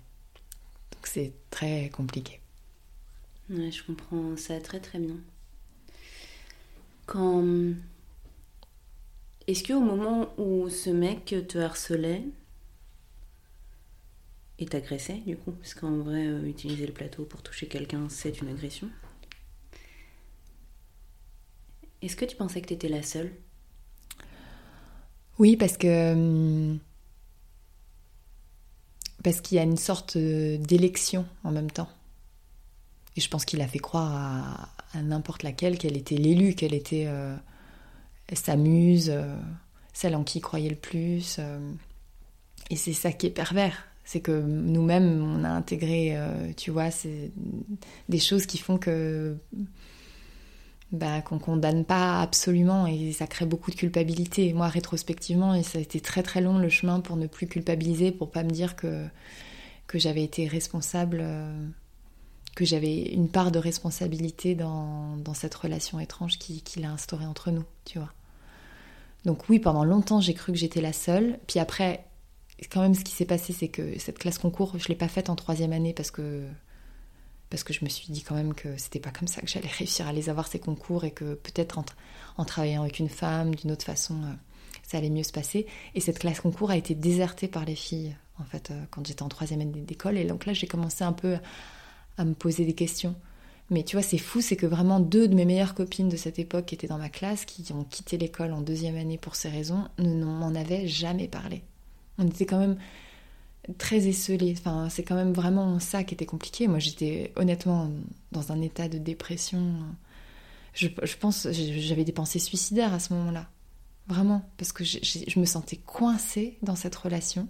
Donc 0.93 1.07
c'est 1.07 1.33
très 1.51 1.89
compliqué. 1.91 2.41
Ouais, 3.51 3.71
je 3.71 3.83
comprends 3.83 4.37
ça 4.37 4.61
très 4.61 4.81
très 4.81 4.99
bien. 4.99 5.17
Quand. 7.07 7.45
Est-ce 9.47 9.63
qu'au 9.63 9.81
moment 9.81 10.33
où 10.39 10.71
ce 10.71 10.89
mec 10.89 11.27
te 11.27 11.59
harcelait 11.59 12.23
et 14.59 14.67
t'agressait, 14.67 15.21
du 15.27 15.37
coup, 15.37 15.53
parce 15.53 15.75
qu'en 15.75 15.99
vrai, 15.99 16.27
euh, 16.27 16.47
utiliser 16.47 16.87
le 16.87 16.93
plateau 16.93 17.25
pour 17.25 17.43
toucher 17.43 17.67
quelqu'un, 17.67 18.09
c'est 18.09 18.41
une 18.41 18.49
agression, 18.49 18.89
est-ce 22.03 22.17
que 22.17 22.25
tu 22.25 22.37
pensais 22.37 22.61
que 22.61 22.69
t'étais 22.69 22.89
la 22.89 23.03
seule 23.03 23.33
oui, 25.39 25.57
parce 25.57 25.77
que. 25.77 26.77
Parce 29.23 29.41
qu'il 29.41 29.57
y 29.57 29.59
a 29.59 29.63
une 29.63 29.79
sorte 29.79 30.19
d'élection 30.19 31.25
en 31.45 31.51
même 31.51 31.71
temps. 31.71 31.89
Et 33.17 33.21
je 33.21 33.29
pense 33.29 33.45
qu'il 33.45 33.61
a 33.63 33.69
fait 33.69 33.79
croire 33.79 34.13
à, 34.13 34.69
à 34.95 35.03
n'importe 35.03 35.43
laquelle 35.43 35.79
qu'elle 35.79 35.97
était 35.97 36.17
l'élue, 36.17 36.55
qu'elle 36.55 36.75
était 36.75 37.07
euh, 37.07 37.35
sa 38.33 38.57
muse, 38.57 39.11
euh, 39.11 39.37
celle 39.93 40.17
en 40.17 40.25
qui 40.25 40.39
il 40.39 40.43
croyait 40.43 40.71
le 40.71 40.77
plus. 40.77 41.37
Euh, 41.39 41.59
et 42.71 42.77
c'est 42.77 42.93
ça 42.93 43.13
qui 43.13 43.27
est 43.27 43.31
pervers. 43.31 43.87
C'est 44.05 44.21
que 44.21 44.33
nous-mêmes, 44.43 45.23
on 45.23 45.45
a 45.45 45.49
intégré, 45.49 46.15
tu 46.59 46.71
vois, 46.71 46.91
des 48.11 48.19
choses 48.19 48.45
qui 48.45 48.59
font 48.59 48.77
que 48.77 49.35
bah, 50.93 51.23
qu'on 51.23 51.39
condamne 51.39 51.85
pas 51.85 52.21
absolument 52.21 52.87
et 52.87 53.13
ça 53.13 53.27
crée 53.27 53.47
beaucoup 53.47 53.71
de 53.71 53.77
culpabilité. 53.77 54.53
Moi, 54.53 54.69
rétrospectivement, 54.69 55.55
et 55.55 55.63
ça 55.63 55.79
a 55.79 55.81
été 55.81 56.01
très 56.01 56.23
très 56.23 56.41
long 56.41 56.59
le 56.59 56.69
chemin 56.69 57.01
pour 57.01 57.17
ne 57.17 57.27
plus 57.27 57.47
culpabiliser, 57.47 58.13
pour 58.13 58.31
pas 58.31 58.43
me 58.43 58.51
dire 58.51 58.77
que, 58.77 59.07
que 59.87 59.99
j'avais 59.99 60.23
été 60.23 60.47
responsable, 60.47 61.19
euh, 61.21 61.69
que 62.55 62.65
j'avais 62.65 63.03
une 63.13 63.29
part 63.29 63.51
de 63.51 63.59
responsabilité 63.59 64.55
dans, 64.55 65.17
dans 65.17 65.35
cette 65.35 65.55
relation 65.55 65.99
étrange 66.01 66.39
qu'il 66.39 66.63
qui 66.63 66.85
a 66.85 66.91
instaurée 66.91 67.27
entre 67.27 67.51
nous, 67.51 67.65
tu 67.85 67.99
vois. 67.99 68.13
Donc 69.25 69.49
oui, 69.49 69.59
pendant 69.59 69.85
longtemps, 69.85 70.21
j'ai 70.21 70.35
cru 70.35 70.53
que 70.53 70.59
j'étais 70.59 70.81
la 70.81 70.93
seule. 70.93 71.39
Puis 71.47 71.59
après, 71.59 72.05
quand 72.71 72.83
même, 72.83 72.95
ce 72.95 73.05
qui 73.05 73.13
s'est 73.13 73.25
passé, 73.25 73.53
c'est 73.53 73.69
que 73.69 73.99
cette 73.99 74.19
classe 74.19 74.39
concours, 74.39 74.79
je 74.79 74.89
l'ai 74.89 74.95
pas 74.95 75.09
faite 75.09 75.31
en 75.31 75.37
troisième 75.37 75.73
année 75.73 75.95
parce 75.95 76.11
que 76.11 76.47
parce 77.51 77.63
que 77.63 77.73
je 77.73 77.85
me 77.85 77.89
suis 77.89 78.13
dit 78.13 78.23
quand 78.23 78.35
même 78.35 78.55
que 78.55 78.77
c'était 78.77 79.01
pas 79.01 79.11
comme 79.11 79.29
ça 79.29 79.41
que 79.41 79.47
j'allais 79.47 79.69
réussir 79.69 80.07
à 80.07 80.13
les 80.13 80.29
avoir 80.29 80.47
ces 80.47 80.59
concours 80.59 81.05
et 81.05 81.11
que 81.11 81.35
peut-être 81.35 81.83
en, 82.37 82.45
travaillant 82.45 82.83
avec 82.83 82.99
une 82.99 83.09
femme 83.09 83.55
d'une 83.55 83.71
autre 83.71 83.85
façon 83.85 84.15
euh, 84.23 84.33
ça 84.83 84.99
allait 84.99 85.11
mieux 85.11 85.23
se 85.23 85.33
passer. 85.33 85.67
Et 85.95 86.01
cette 86.01 86.19
classe 86.19 86.41
concours 86.41 86.71
a 86.71 86.77
été 86.77 86.95
désertée 86.95 87.49
par 87.49 87.65
les 87.65 87.75
filles 87.75 88.17
en 88.39 88.45
fait 88.45 88.71
euh, 88.71 88.85
quand 88.91 89.07
j'étais 89.07 89.23
en 89.23 89.29
troisième 89.29 89.61
année 89.61 89.81
d'école. 89.81 90.19
Et 90.19 90.25
donc 90.25 90.47
là 90.47 90.53
j'ai 90.53 90.67
commencé 90.67 91.05
un 91.05 91.13
peu 91.13 91.39
à 92.19 92.25
me 92.25 92.35
poser 92.35 92.65
des 92.65 92.75
questions. 92.75 93.15
Mais 93.71 93.83
tu 93.83 93.97
vois 93.97 94.03
c'est 94.03 94.19
fou 94.19 94.41
c'est 94.41 94.57
que 94.57 94.67
vraiment 94.67 95.01
deux 95.01 95.29
de 95.29 95.35
mes 95.35 95.45
meilleures 95.45 95.75
copines 95.75 96.09
de 96.09 96.17
cette 96.17 96.39
époque 96.39 96.67
qui 96.67 96.75
étaient 96.75 96.87
dans 96.87 96.99
ma 96.99 97.09
classe 97.09 97.45
qui 97.45 97.73
ont 97.73 97.85
quitté 97.85 98.19
l'école 98.19 98.53
en 98.53 98.61
deuxième 98.61 98.97
année 98.97 99.17
pour 99.17 99.37
ces 99.37 99.49
raisons 99.49 99.89
ne 99.99 100.25
m'en 100.25 100.55
avaient 100.55 100.87
jamais 100.87 101.29
parlé. 101.29 101.63
On 102.19 102.27
était 102.27 102.47
quand 102.47 102.59
même 102.59 102.77
très 103.79 104.07
esselée. 104.09 104.55
Enfin, 104.59 104.89
c'est 104.91 105.03
quand 105.03 105.15
même 105.15 105.33
vraiment 105.33 105.79
ça 105.81 106.05
qui 106.05 106.15
était 106.15 106.27
compliqué. 106.27 106.69
Moi, 106.69 106.79
j'étais 106.79 107.33
honnêtement 107.37 107.91
dans 108.33 108.53
un 108.53 108.61
état 108.61 108.89
de 108.89 108.99
dépression. 108.99 109.75
Je, 110.75 110.89
pense, 111.19 111.49
j'avais 111.51 112.05
des 112.05 112.13
pensées 112.13 112.39
suicidaires 112.39 112.93
à 112.93 112.99
ce 112.99 113.13
moment-là. 113.15 113.49
Vraiment. 114.07 114.49
Parce 114.59 114.73
que 114.73 114.85
je, 114.85 114.99
je, 115.03 115.41
me 115.41 115.45
sentais 115.47 115.77
coincée 115.77 116.59
dans 116.63 116.77
cette 116.77 116.95
relation 116.95 117.49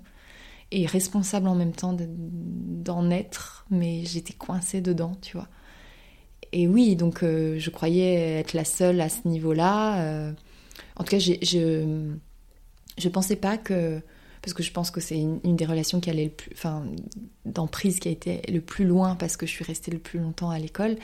et 0.71 0.87
responsable 0.87 1.49
en 1.49 1.55
même 1.55 1.73
temps 1.73 1.97
d'en 1.97 3.11
être, 3.11 3.67
mais 3.71 4.05
j'étais 4.05 4.33
coincée 4.33 4.81
dedans, 4.81 5.17
tu 5.21 5.37
vois. 5.37 5.49
Et 6.53 6.69
oui, 6.69 6.95
donc 6.95 7.23
euh, 7.23 7.59
je 7.59 7.71
croyais 7.71 8.39
être 8.39 8.53
la 8.53 8.65
seule 8.65 9.01
à 9.01 9.09
ce 9.09 9.27
niveau-là. 9.27 10.01
Euh, 10.03 10.33
en 10.97 11.05
tout 11.05 11.11
cas, 11.11 11.19
je 11.19 12.15
je 12.97 13.09
pensais 13.09 13.37
pas 13.37 13.59
que 13.59 14.01
parce 14.45 14.53
que 14.53 14.63
je 14.63 14.73
pense 14.73 14.91
que 14.91 15.01
c'est 15.01 15.19
une, 15.19 15.57
des 15.57 15.65
relations 15.65 16.01
qui 16.01 16.11
allait 16.11 16.27
le 16.27 16.31
plus, 16.31 16.51
enfin, 16.53 16.85
d'emprise 17.47 17.99
qui 17.99 18.09
a 18.09 18.11
été 18.11 18.43
le 18.53 18.61
plus 18.61 18.85
loin 18.85 19.17
parce 19.17 19.39
que 19.39 19.47
je 19.47 19.53
suis 19.53 19.65
restée 19.65 19.91
le 19.91 19.99
plus 19.99 20.19
longtemps 20.19 20.51
à 20.51 20.59
l'école. 20.59 20.97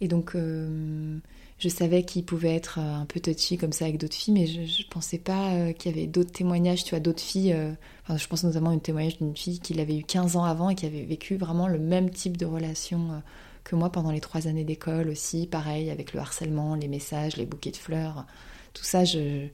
Et 0.00 0.06
donc, 0.06 0.36
euh, 0.36 1.18
je 1.58 1.68
savais 1.68 2.04
qu'il 2.04 2.24
pouvait 2.24 2.54
être 2.54 2.78
un 2.78 3.06
peu 3.06 3.18
touchy 3.18 3.58
comme 3.58 3.72
ça 3.72 3.86
avec 3.86 3.98
d'autres 3.98 4.14
filles, 4.14 4.34
mais 4.34 4.46
je, 4.46 4.64
je 4.64 4.86
pensais 4.88 5.18
pas 5.18 5.52
euh, 5.54 5.72
qu'il 5.72 5.90
y 5.90 5.94
avait 5.94 6.06
d'autres 6.06 6.30
témoignages, 6.30 6.84
tu 6.84 6.90
vois, 6.90 7.00
d'autres 7.00 7.22
filles. 7.22 7.52
Euh, 7.52 7.72
enfin, 8.04 8.16
je 8.16 8.26
pense 8.28 8.44
notamment 8.44 8.70
un 8.70 8.78
témoignage 8.78 9.18
d'une 9.18 9.36
fille 9.36 9.58
qui 9.58 9.74
l'avait 9.74 9.98
eu 9.98 10.04
15 10.04 10.36
ans 10.36 10.44
avant 10.44 10.70
et 10.70 10.76
qui 10.76 10.86
avait 10.86 11.02
vécu 11.02 11.36
vraiment 11.36 11.66
le 11.66 11.80
même 11.80 12.10
type 12.10 12.36
de 12.36 12.46
relation 12.46 13.12
euh, 13.12 13.18
que 13.64 13.74
moi 13.74 13.90
pendant 13.90 14.12
les 14.12 14.20
trois 14.20 14.46
années 14.46 14.64
d'école 14.64 15.08
aussi, 15.08 15.48
pareil, 15.48 15.90
avec 15.90 16.14
le 16.14 16.20
harcèlement, 16.20 16.76
les 16.76 16.88
messages, 16.88 17.36
les 17.36 17.46
bouquets 17.46 17.72
de 17.72 17.76
fleurs, 17.76 18.26
tout 18.74 18.84
ça, 18.84 19.04
je, 19.04 19.48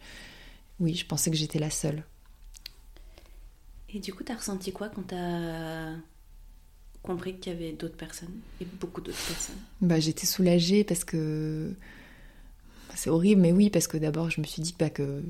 oui, 0.81 0.95
je 0.95 1.07
pensais 1.07 1.31
que 1.31 1.37
j'étais 1.37 1.59
la 1.59 1.71
seule. 1.71 2.05
Et 3.97 3.99
du 3.99 4.13
coup, 4.13 4.25
t'as 4.25 4.35
ressenti 4.35 4.73
quoi 4.73 4.91
quand 4.91 5.07
t'as 5.07 5.95
compris 7.03 7.39
qu'il 7.39 7.55
y 7.55 7.57
avait 7.57 7.73
d'autres 7.73 7.97
personnes 7.97 8.35
et 8.61 8.67
beaucoup 8.67 9.01
d'autres 9.01 9.27
personnes? 9.27 9.57
Bah, 9.81 9.99
J'étais 9.99 10.27
soulagée 10.27 10.85
parce 10.85 11.03
que 11.03 11.73
c'est 12.95 13.09
horrible, 13.09 13.41
mais 13.41 13.53
oui, 13.53 13.71
parce 13.71 13.87
que 13.87 13.97
d'abord 13.97 14.29
je 14.29 14.43
me 14.43 14.47
suis 14.47 14.61
dit 14.61 14.75
bah, 14.79 14.91
que, 14.91 15.23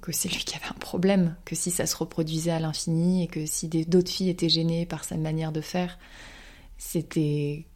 que 0.00 0.10
c'est 0.10 0.30
lui 0.30 0.38
qui 0.38 0.56
avait 0.56 0.70
un 0.70 0.78
problème, 0.78 1.36
que 1.44 1.54
si 1.54 1.70
ça 1.70 1.84
se 1.84 1.94
reproduisait 1.96 2.50
à 2.50 2.60
l'infini 2.60 3.24
et 3.24 3.26
que 3.26 3.44
si 3.44 3.68
d'autres 3.68 4.10
filles 4.10 4.30
étaient 4.30 4.48
gênées 4.48 4.86
par 4.86 5.04
sa 5.04 5.18
manière 5.18 5.52
de 5.52 5.60
faire, 5.60 5.98
c'était 6.78 7.66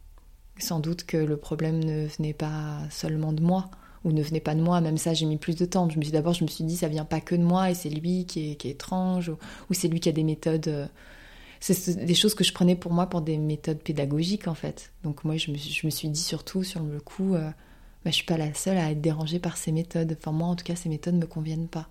sans 0.57 0.79
doute 0.79 1.03
que 1.03 1.17
le 1.17 1.37
problème 1.37 1.77
ne 1.83 2.07
venait 2.07 2.33
pas 2.33 2.79
seulement 2.89 3.33
de 3.33 3.43
moi 3.43 3.69
ou 4.03 4.11
ne 4.11 4.21
venait 4.21 4.39
pas 4.39 4.55
de 4.55 4.61
moi. 4.61 4.81
Même 4.81 4.97
ça, 4.97 5.13
j'ai 5.13 5.25
mis 5.25 5.37
plus 5.37 5.55
de 5.55 5.65
temps. 5.65 5.89
Je 5.89 5.97
me 5.97 6.03
suis 6.03 6.11
d'abord, 6.11 6.33
je 6.33 6.43
me 6.43 6.49
suis 6.49 6.63
dit, 6.63 6.75
ça 6.75 6.87
vient 6.87 7.05
pas 7.05 7.21
que 7.21 7.35
de 7.35 7.43
moi 7.43 7.71
et 7.71 7.75
c'est 7.75 7.89
lui 7.89 8.25
qui 8.25 8.51
est, 8.51 8.65
étrange 8.65 9.29
ou, 9.29 9.37
ou 9.69 9.73
c'est 9.73 9.87
lui 9.87 9.99
qui 9.99 10.09
a 10.09 10.11
des 10.11 10.23
méthodes. 10.23 10.67
Euh, 10.67 10.87
c'est 11.59 12.05
des 12.05 12.15
choses 12.15 12.33
que 12.33 12.43
je 12.43 12.53
prenais 12.53 12.75
pour 12.75 12.91
moi 12.91 13.07
pour 13.07 13.21
des 13.21 13.37
méthodes 13.37 13.79
pédagogiques 13.79 14.47
en 14.47 14.55
fait. 14.55 14.91
Donc 15.03 15.23
moi, 15.23 15.37
je 15.37 15.51
me, 15.51 15.57
je 15.57 15.85
me 15.85 15.91
suis 15.91 16.09
dit 16.09 16.21
surtout 16.21 16.63
sur 16.63 16.81
le 16.81 16.99
coup, 16.99 17.35
euh, 17.35 17.49
bah, 18.03 18.09
je 18.09 18.15
suis 18.15 18.25
pas 18.25 18.37
la 18.37 18.53
seule 18.53 18.77
à 18.77 18.91
être 18.91 19.01
dérangée 19.01 19.39
par 19.39 19.57
ces 19.57 19.71
méthodes. 19.71 20.17
Enfin 20.19 20.31
moi, 20.31 20.47
en 20.47 20.55
tout 20.55 20.63
cas, 20.63 20.75
ces 20.75 20.89
méthodes 20.89 21.15
me 21.15 21.27
conviennent 21.27 21.67
pas. 21.67 21.87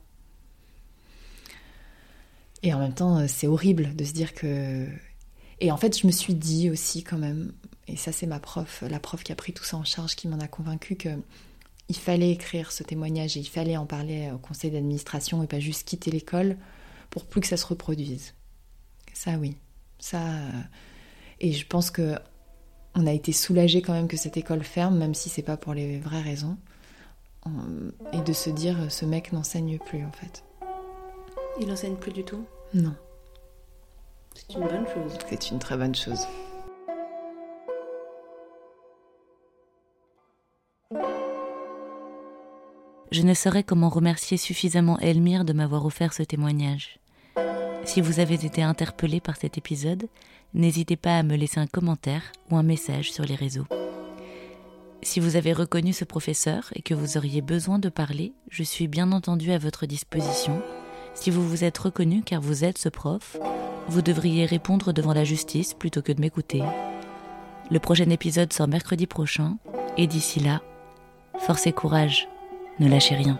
Et 2.62 2.74
en 2.74 2.78
même 2.78 2.94
temps, 2.94 3.18
euh, 3.18 3.26
c'est 3.28 3.46
horrible 3.46 3.94
de 3.94 4.04
se 4.04 4.12
dire 4.12 4.34
que. 4.34 4.86
Et 5.60 5.70
en 5.70 5.76
fait, 5.76 5.98
je 5.98 6.06
me 6.06 6.12
suis 6.12 6.34
dit 6.34 6.70
aussi 6.70 7.02
quand 7.04 7.18
même, 7.18 7.52
et 7.86 7.96
ça 7.96 8.12
c'est 8.12 8.26
ma 8.26 8.40
prof, 8.40 8.82
la 8.88 8.98
prof 8.98 9.22
qui 9.22 9.30
a 9.30 9.34
pris 9.34 9.52
tout 9.52 9.64
ça 9.64 9.76
en 9.76 9.84
charge, 9.84 10.16
qui 10.16 10.26
m'en 10.26 10.40
a 10.40 10.48
convaincu 10.48 10.96
que 10.96 11.10
il 11.90 11.96
fallait 11.96 12.30
écrire 12.30 12.72
ce 12.72 12.82
témoignage 12.82 13.36
et 13.36 13.40
il 13.40 13.48
fallait 13.48 13.76
en 13.76 13.84
parler 13.84 14.30
au 14.32 14.38
conseil 14.38 14.70
d'administration 14.70 15.42
et 15.42 15.46
pas 15.46 15.60
juste 15.60 15.86
quitter 15.86 16.10
l'école 16.10 16.56
pour 17.10 17.26
plus 17.26 17.40
que 17.42 17.46
ça 17.48 17.56
se 17.58 17.66
reproduise. 17.66 18.32
Ça, 19.12 19.32
oui. 19.38 19.56
Ça. 19.98 20.22
euh, 20.22 20.50
Et 21.40 21.52
je 21.52 21.66
pense 21.66 21.90
que 21.90 22.14
on 22.94 23.06
a 23.06 23.12
été 23.12 23.32
soulagé 23.32 23.82
quand 23.82 23.92
même 23.92 24.08
que 24.08 24.16
cette 24.16 24.36
école 24.36 24.62
ferme, 24.64 24.96
même 24.98 25.14
si 25.14 25.28
c'est 25.28 25.42
pas 25.42 25.56
pour 25.56 25.74
les 25.74 25.98
vraies 25.98 26.22
raisons. 26.22 26.56
En- 27.42 27.50
Et 28.12 28.20
de 28.22 28.32
se 28.32 28.50
dire, 28.50 28.90
ce 28.90 29.04
mec 29.04 29.32
n'enseigne 29.32 29.78
plus, 29.78 30.04
en 30.04 30.12
fait. 30.12 30.44
Il 31.60 31.70
enseigne 31.70 31.96
plus 31.96 32.12
du 32.12 32.24
tout? 32.24 32.44
Non, 32.74 32.94
C'est 34.34 34.54
une 34.54 34.60
bonne 34.66 34.86
chose. 34.86 35.18
c'est 35.28 35.50
une 35.50 35.58
très 35.58 35.76
bonne 35.76 35.94
chose. 35.94 36.20
Je 43.10 43.22
ne 43.22 43.34
saurais 43.34 43.64
comment 43.64 43.88
remercier 43.88 44.36
suffisamment 44.36 44.96
Elmire 45.00 45.44
de 45.44 45.52
m'avoir 45.52 45.84
offert 45.84 46.12
ce 46.12 46.22
témoignage. 46.22 47.00
Si 47.84 48.00
vous 48.00 48.20
avez 48.20 48.34
été 48.34 48.62
interpellé 48.62 49.20
par 49.20 49.36
cet 49.36 49.58
épisode, 49.58 50.06
n'hésitez 50.54 50.96
pas 50.96 51.18
à 51.18 51.24
me 51.24 51.34
laisser 51.34 51.58
un 51.58 51.66
commentaire 51.66 52.22
ou 52.50 52.56
un 52.56 52.62
message 52.62 53.10
sur 53.10 53.24
les 53.24 53.34
réseaux. 53.34 53.66
Si 55.02 55.18
vous 55.18 55.34
avez 55.34 55.52
reconnu 55.52 55.92
ce 55.92 56.04
professeur 56.04 56.70
et 56.76 56.82
que 56.82 56.94
vous 56.94 57.16
auriez 57.16 57.40
besoin 57.40 57.80
de 57.80 57.88
parler, 57.88 58.32
je 58.48 58.62
suis 58.62 58.86
bien 58.86 59.10
entendu 59.10 59.50
à 59.50 59.58
votre 59.58 59.86
disposition. 59.86 60.62
Si 61.14 61.30
vous 61.30 61.46
vous 61.48 61.64
êtes 61.64 61.78
reconnu 61.78 62.22
car 62.22 62.40
vous 62.40 62.64
êtes 62.64 62.78
ce 62.78 62.88
prof, 62.88 63.36
vous 63.88 64.02
devriez 64.02 64.46
répondre 64.46 64.92
devant 64.92 65.14
la 65.14 65.24
justice 65.24 65.74
plutôt 65.74 66.02
que 66.02 66.12
de 66.12 66.20
m'écouter. 66.20 66.62
Le 67.72 67.80
prochain 67.80 68.08
épisode 68.10 68.52
sort 68.52 68.68
mercredi 68.68 69.08
prochain, 69.08 69.56
et 69.96 70.06
d'ici 70.06 70.38
là, 70.38 70.60
force 71.38 71.66
et 71.66 71.72
courage, 71.72 72.28
ne 72.80 72.88
lâchez 72.88 73.14
rien. 73.14 73.38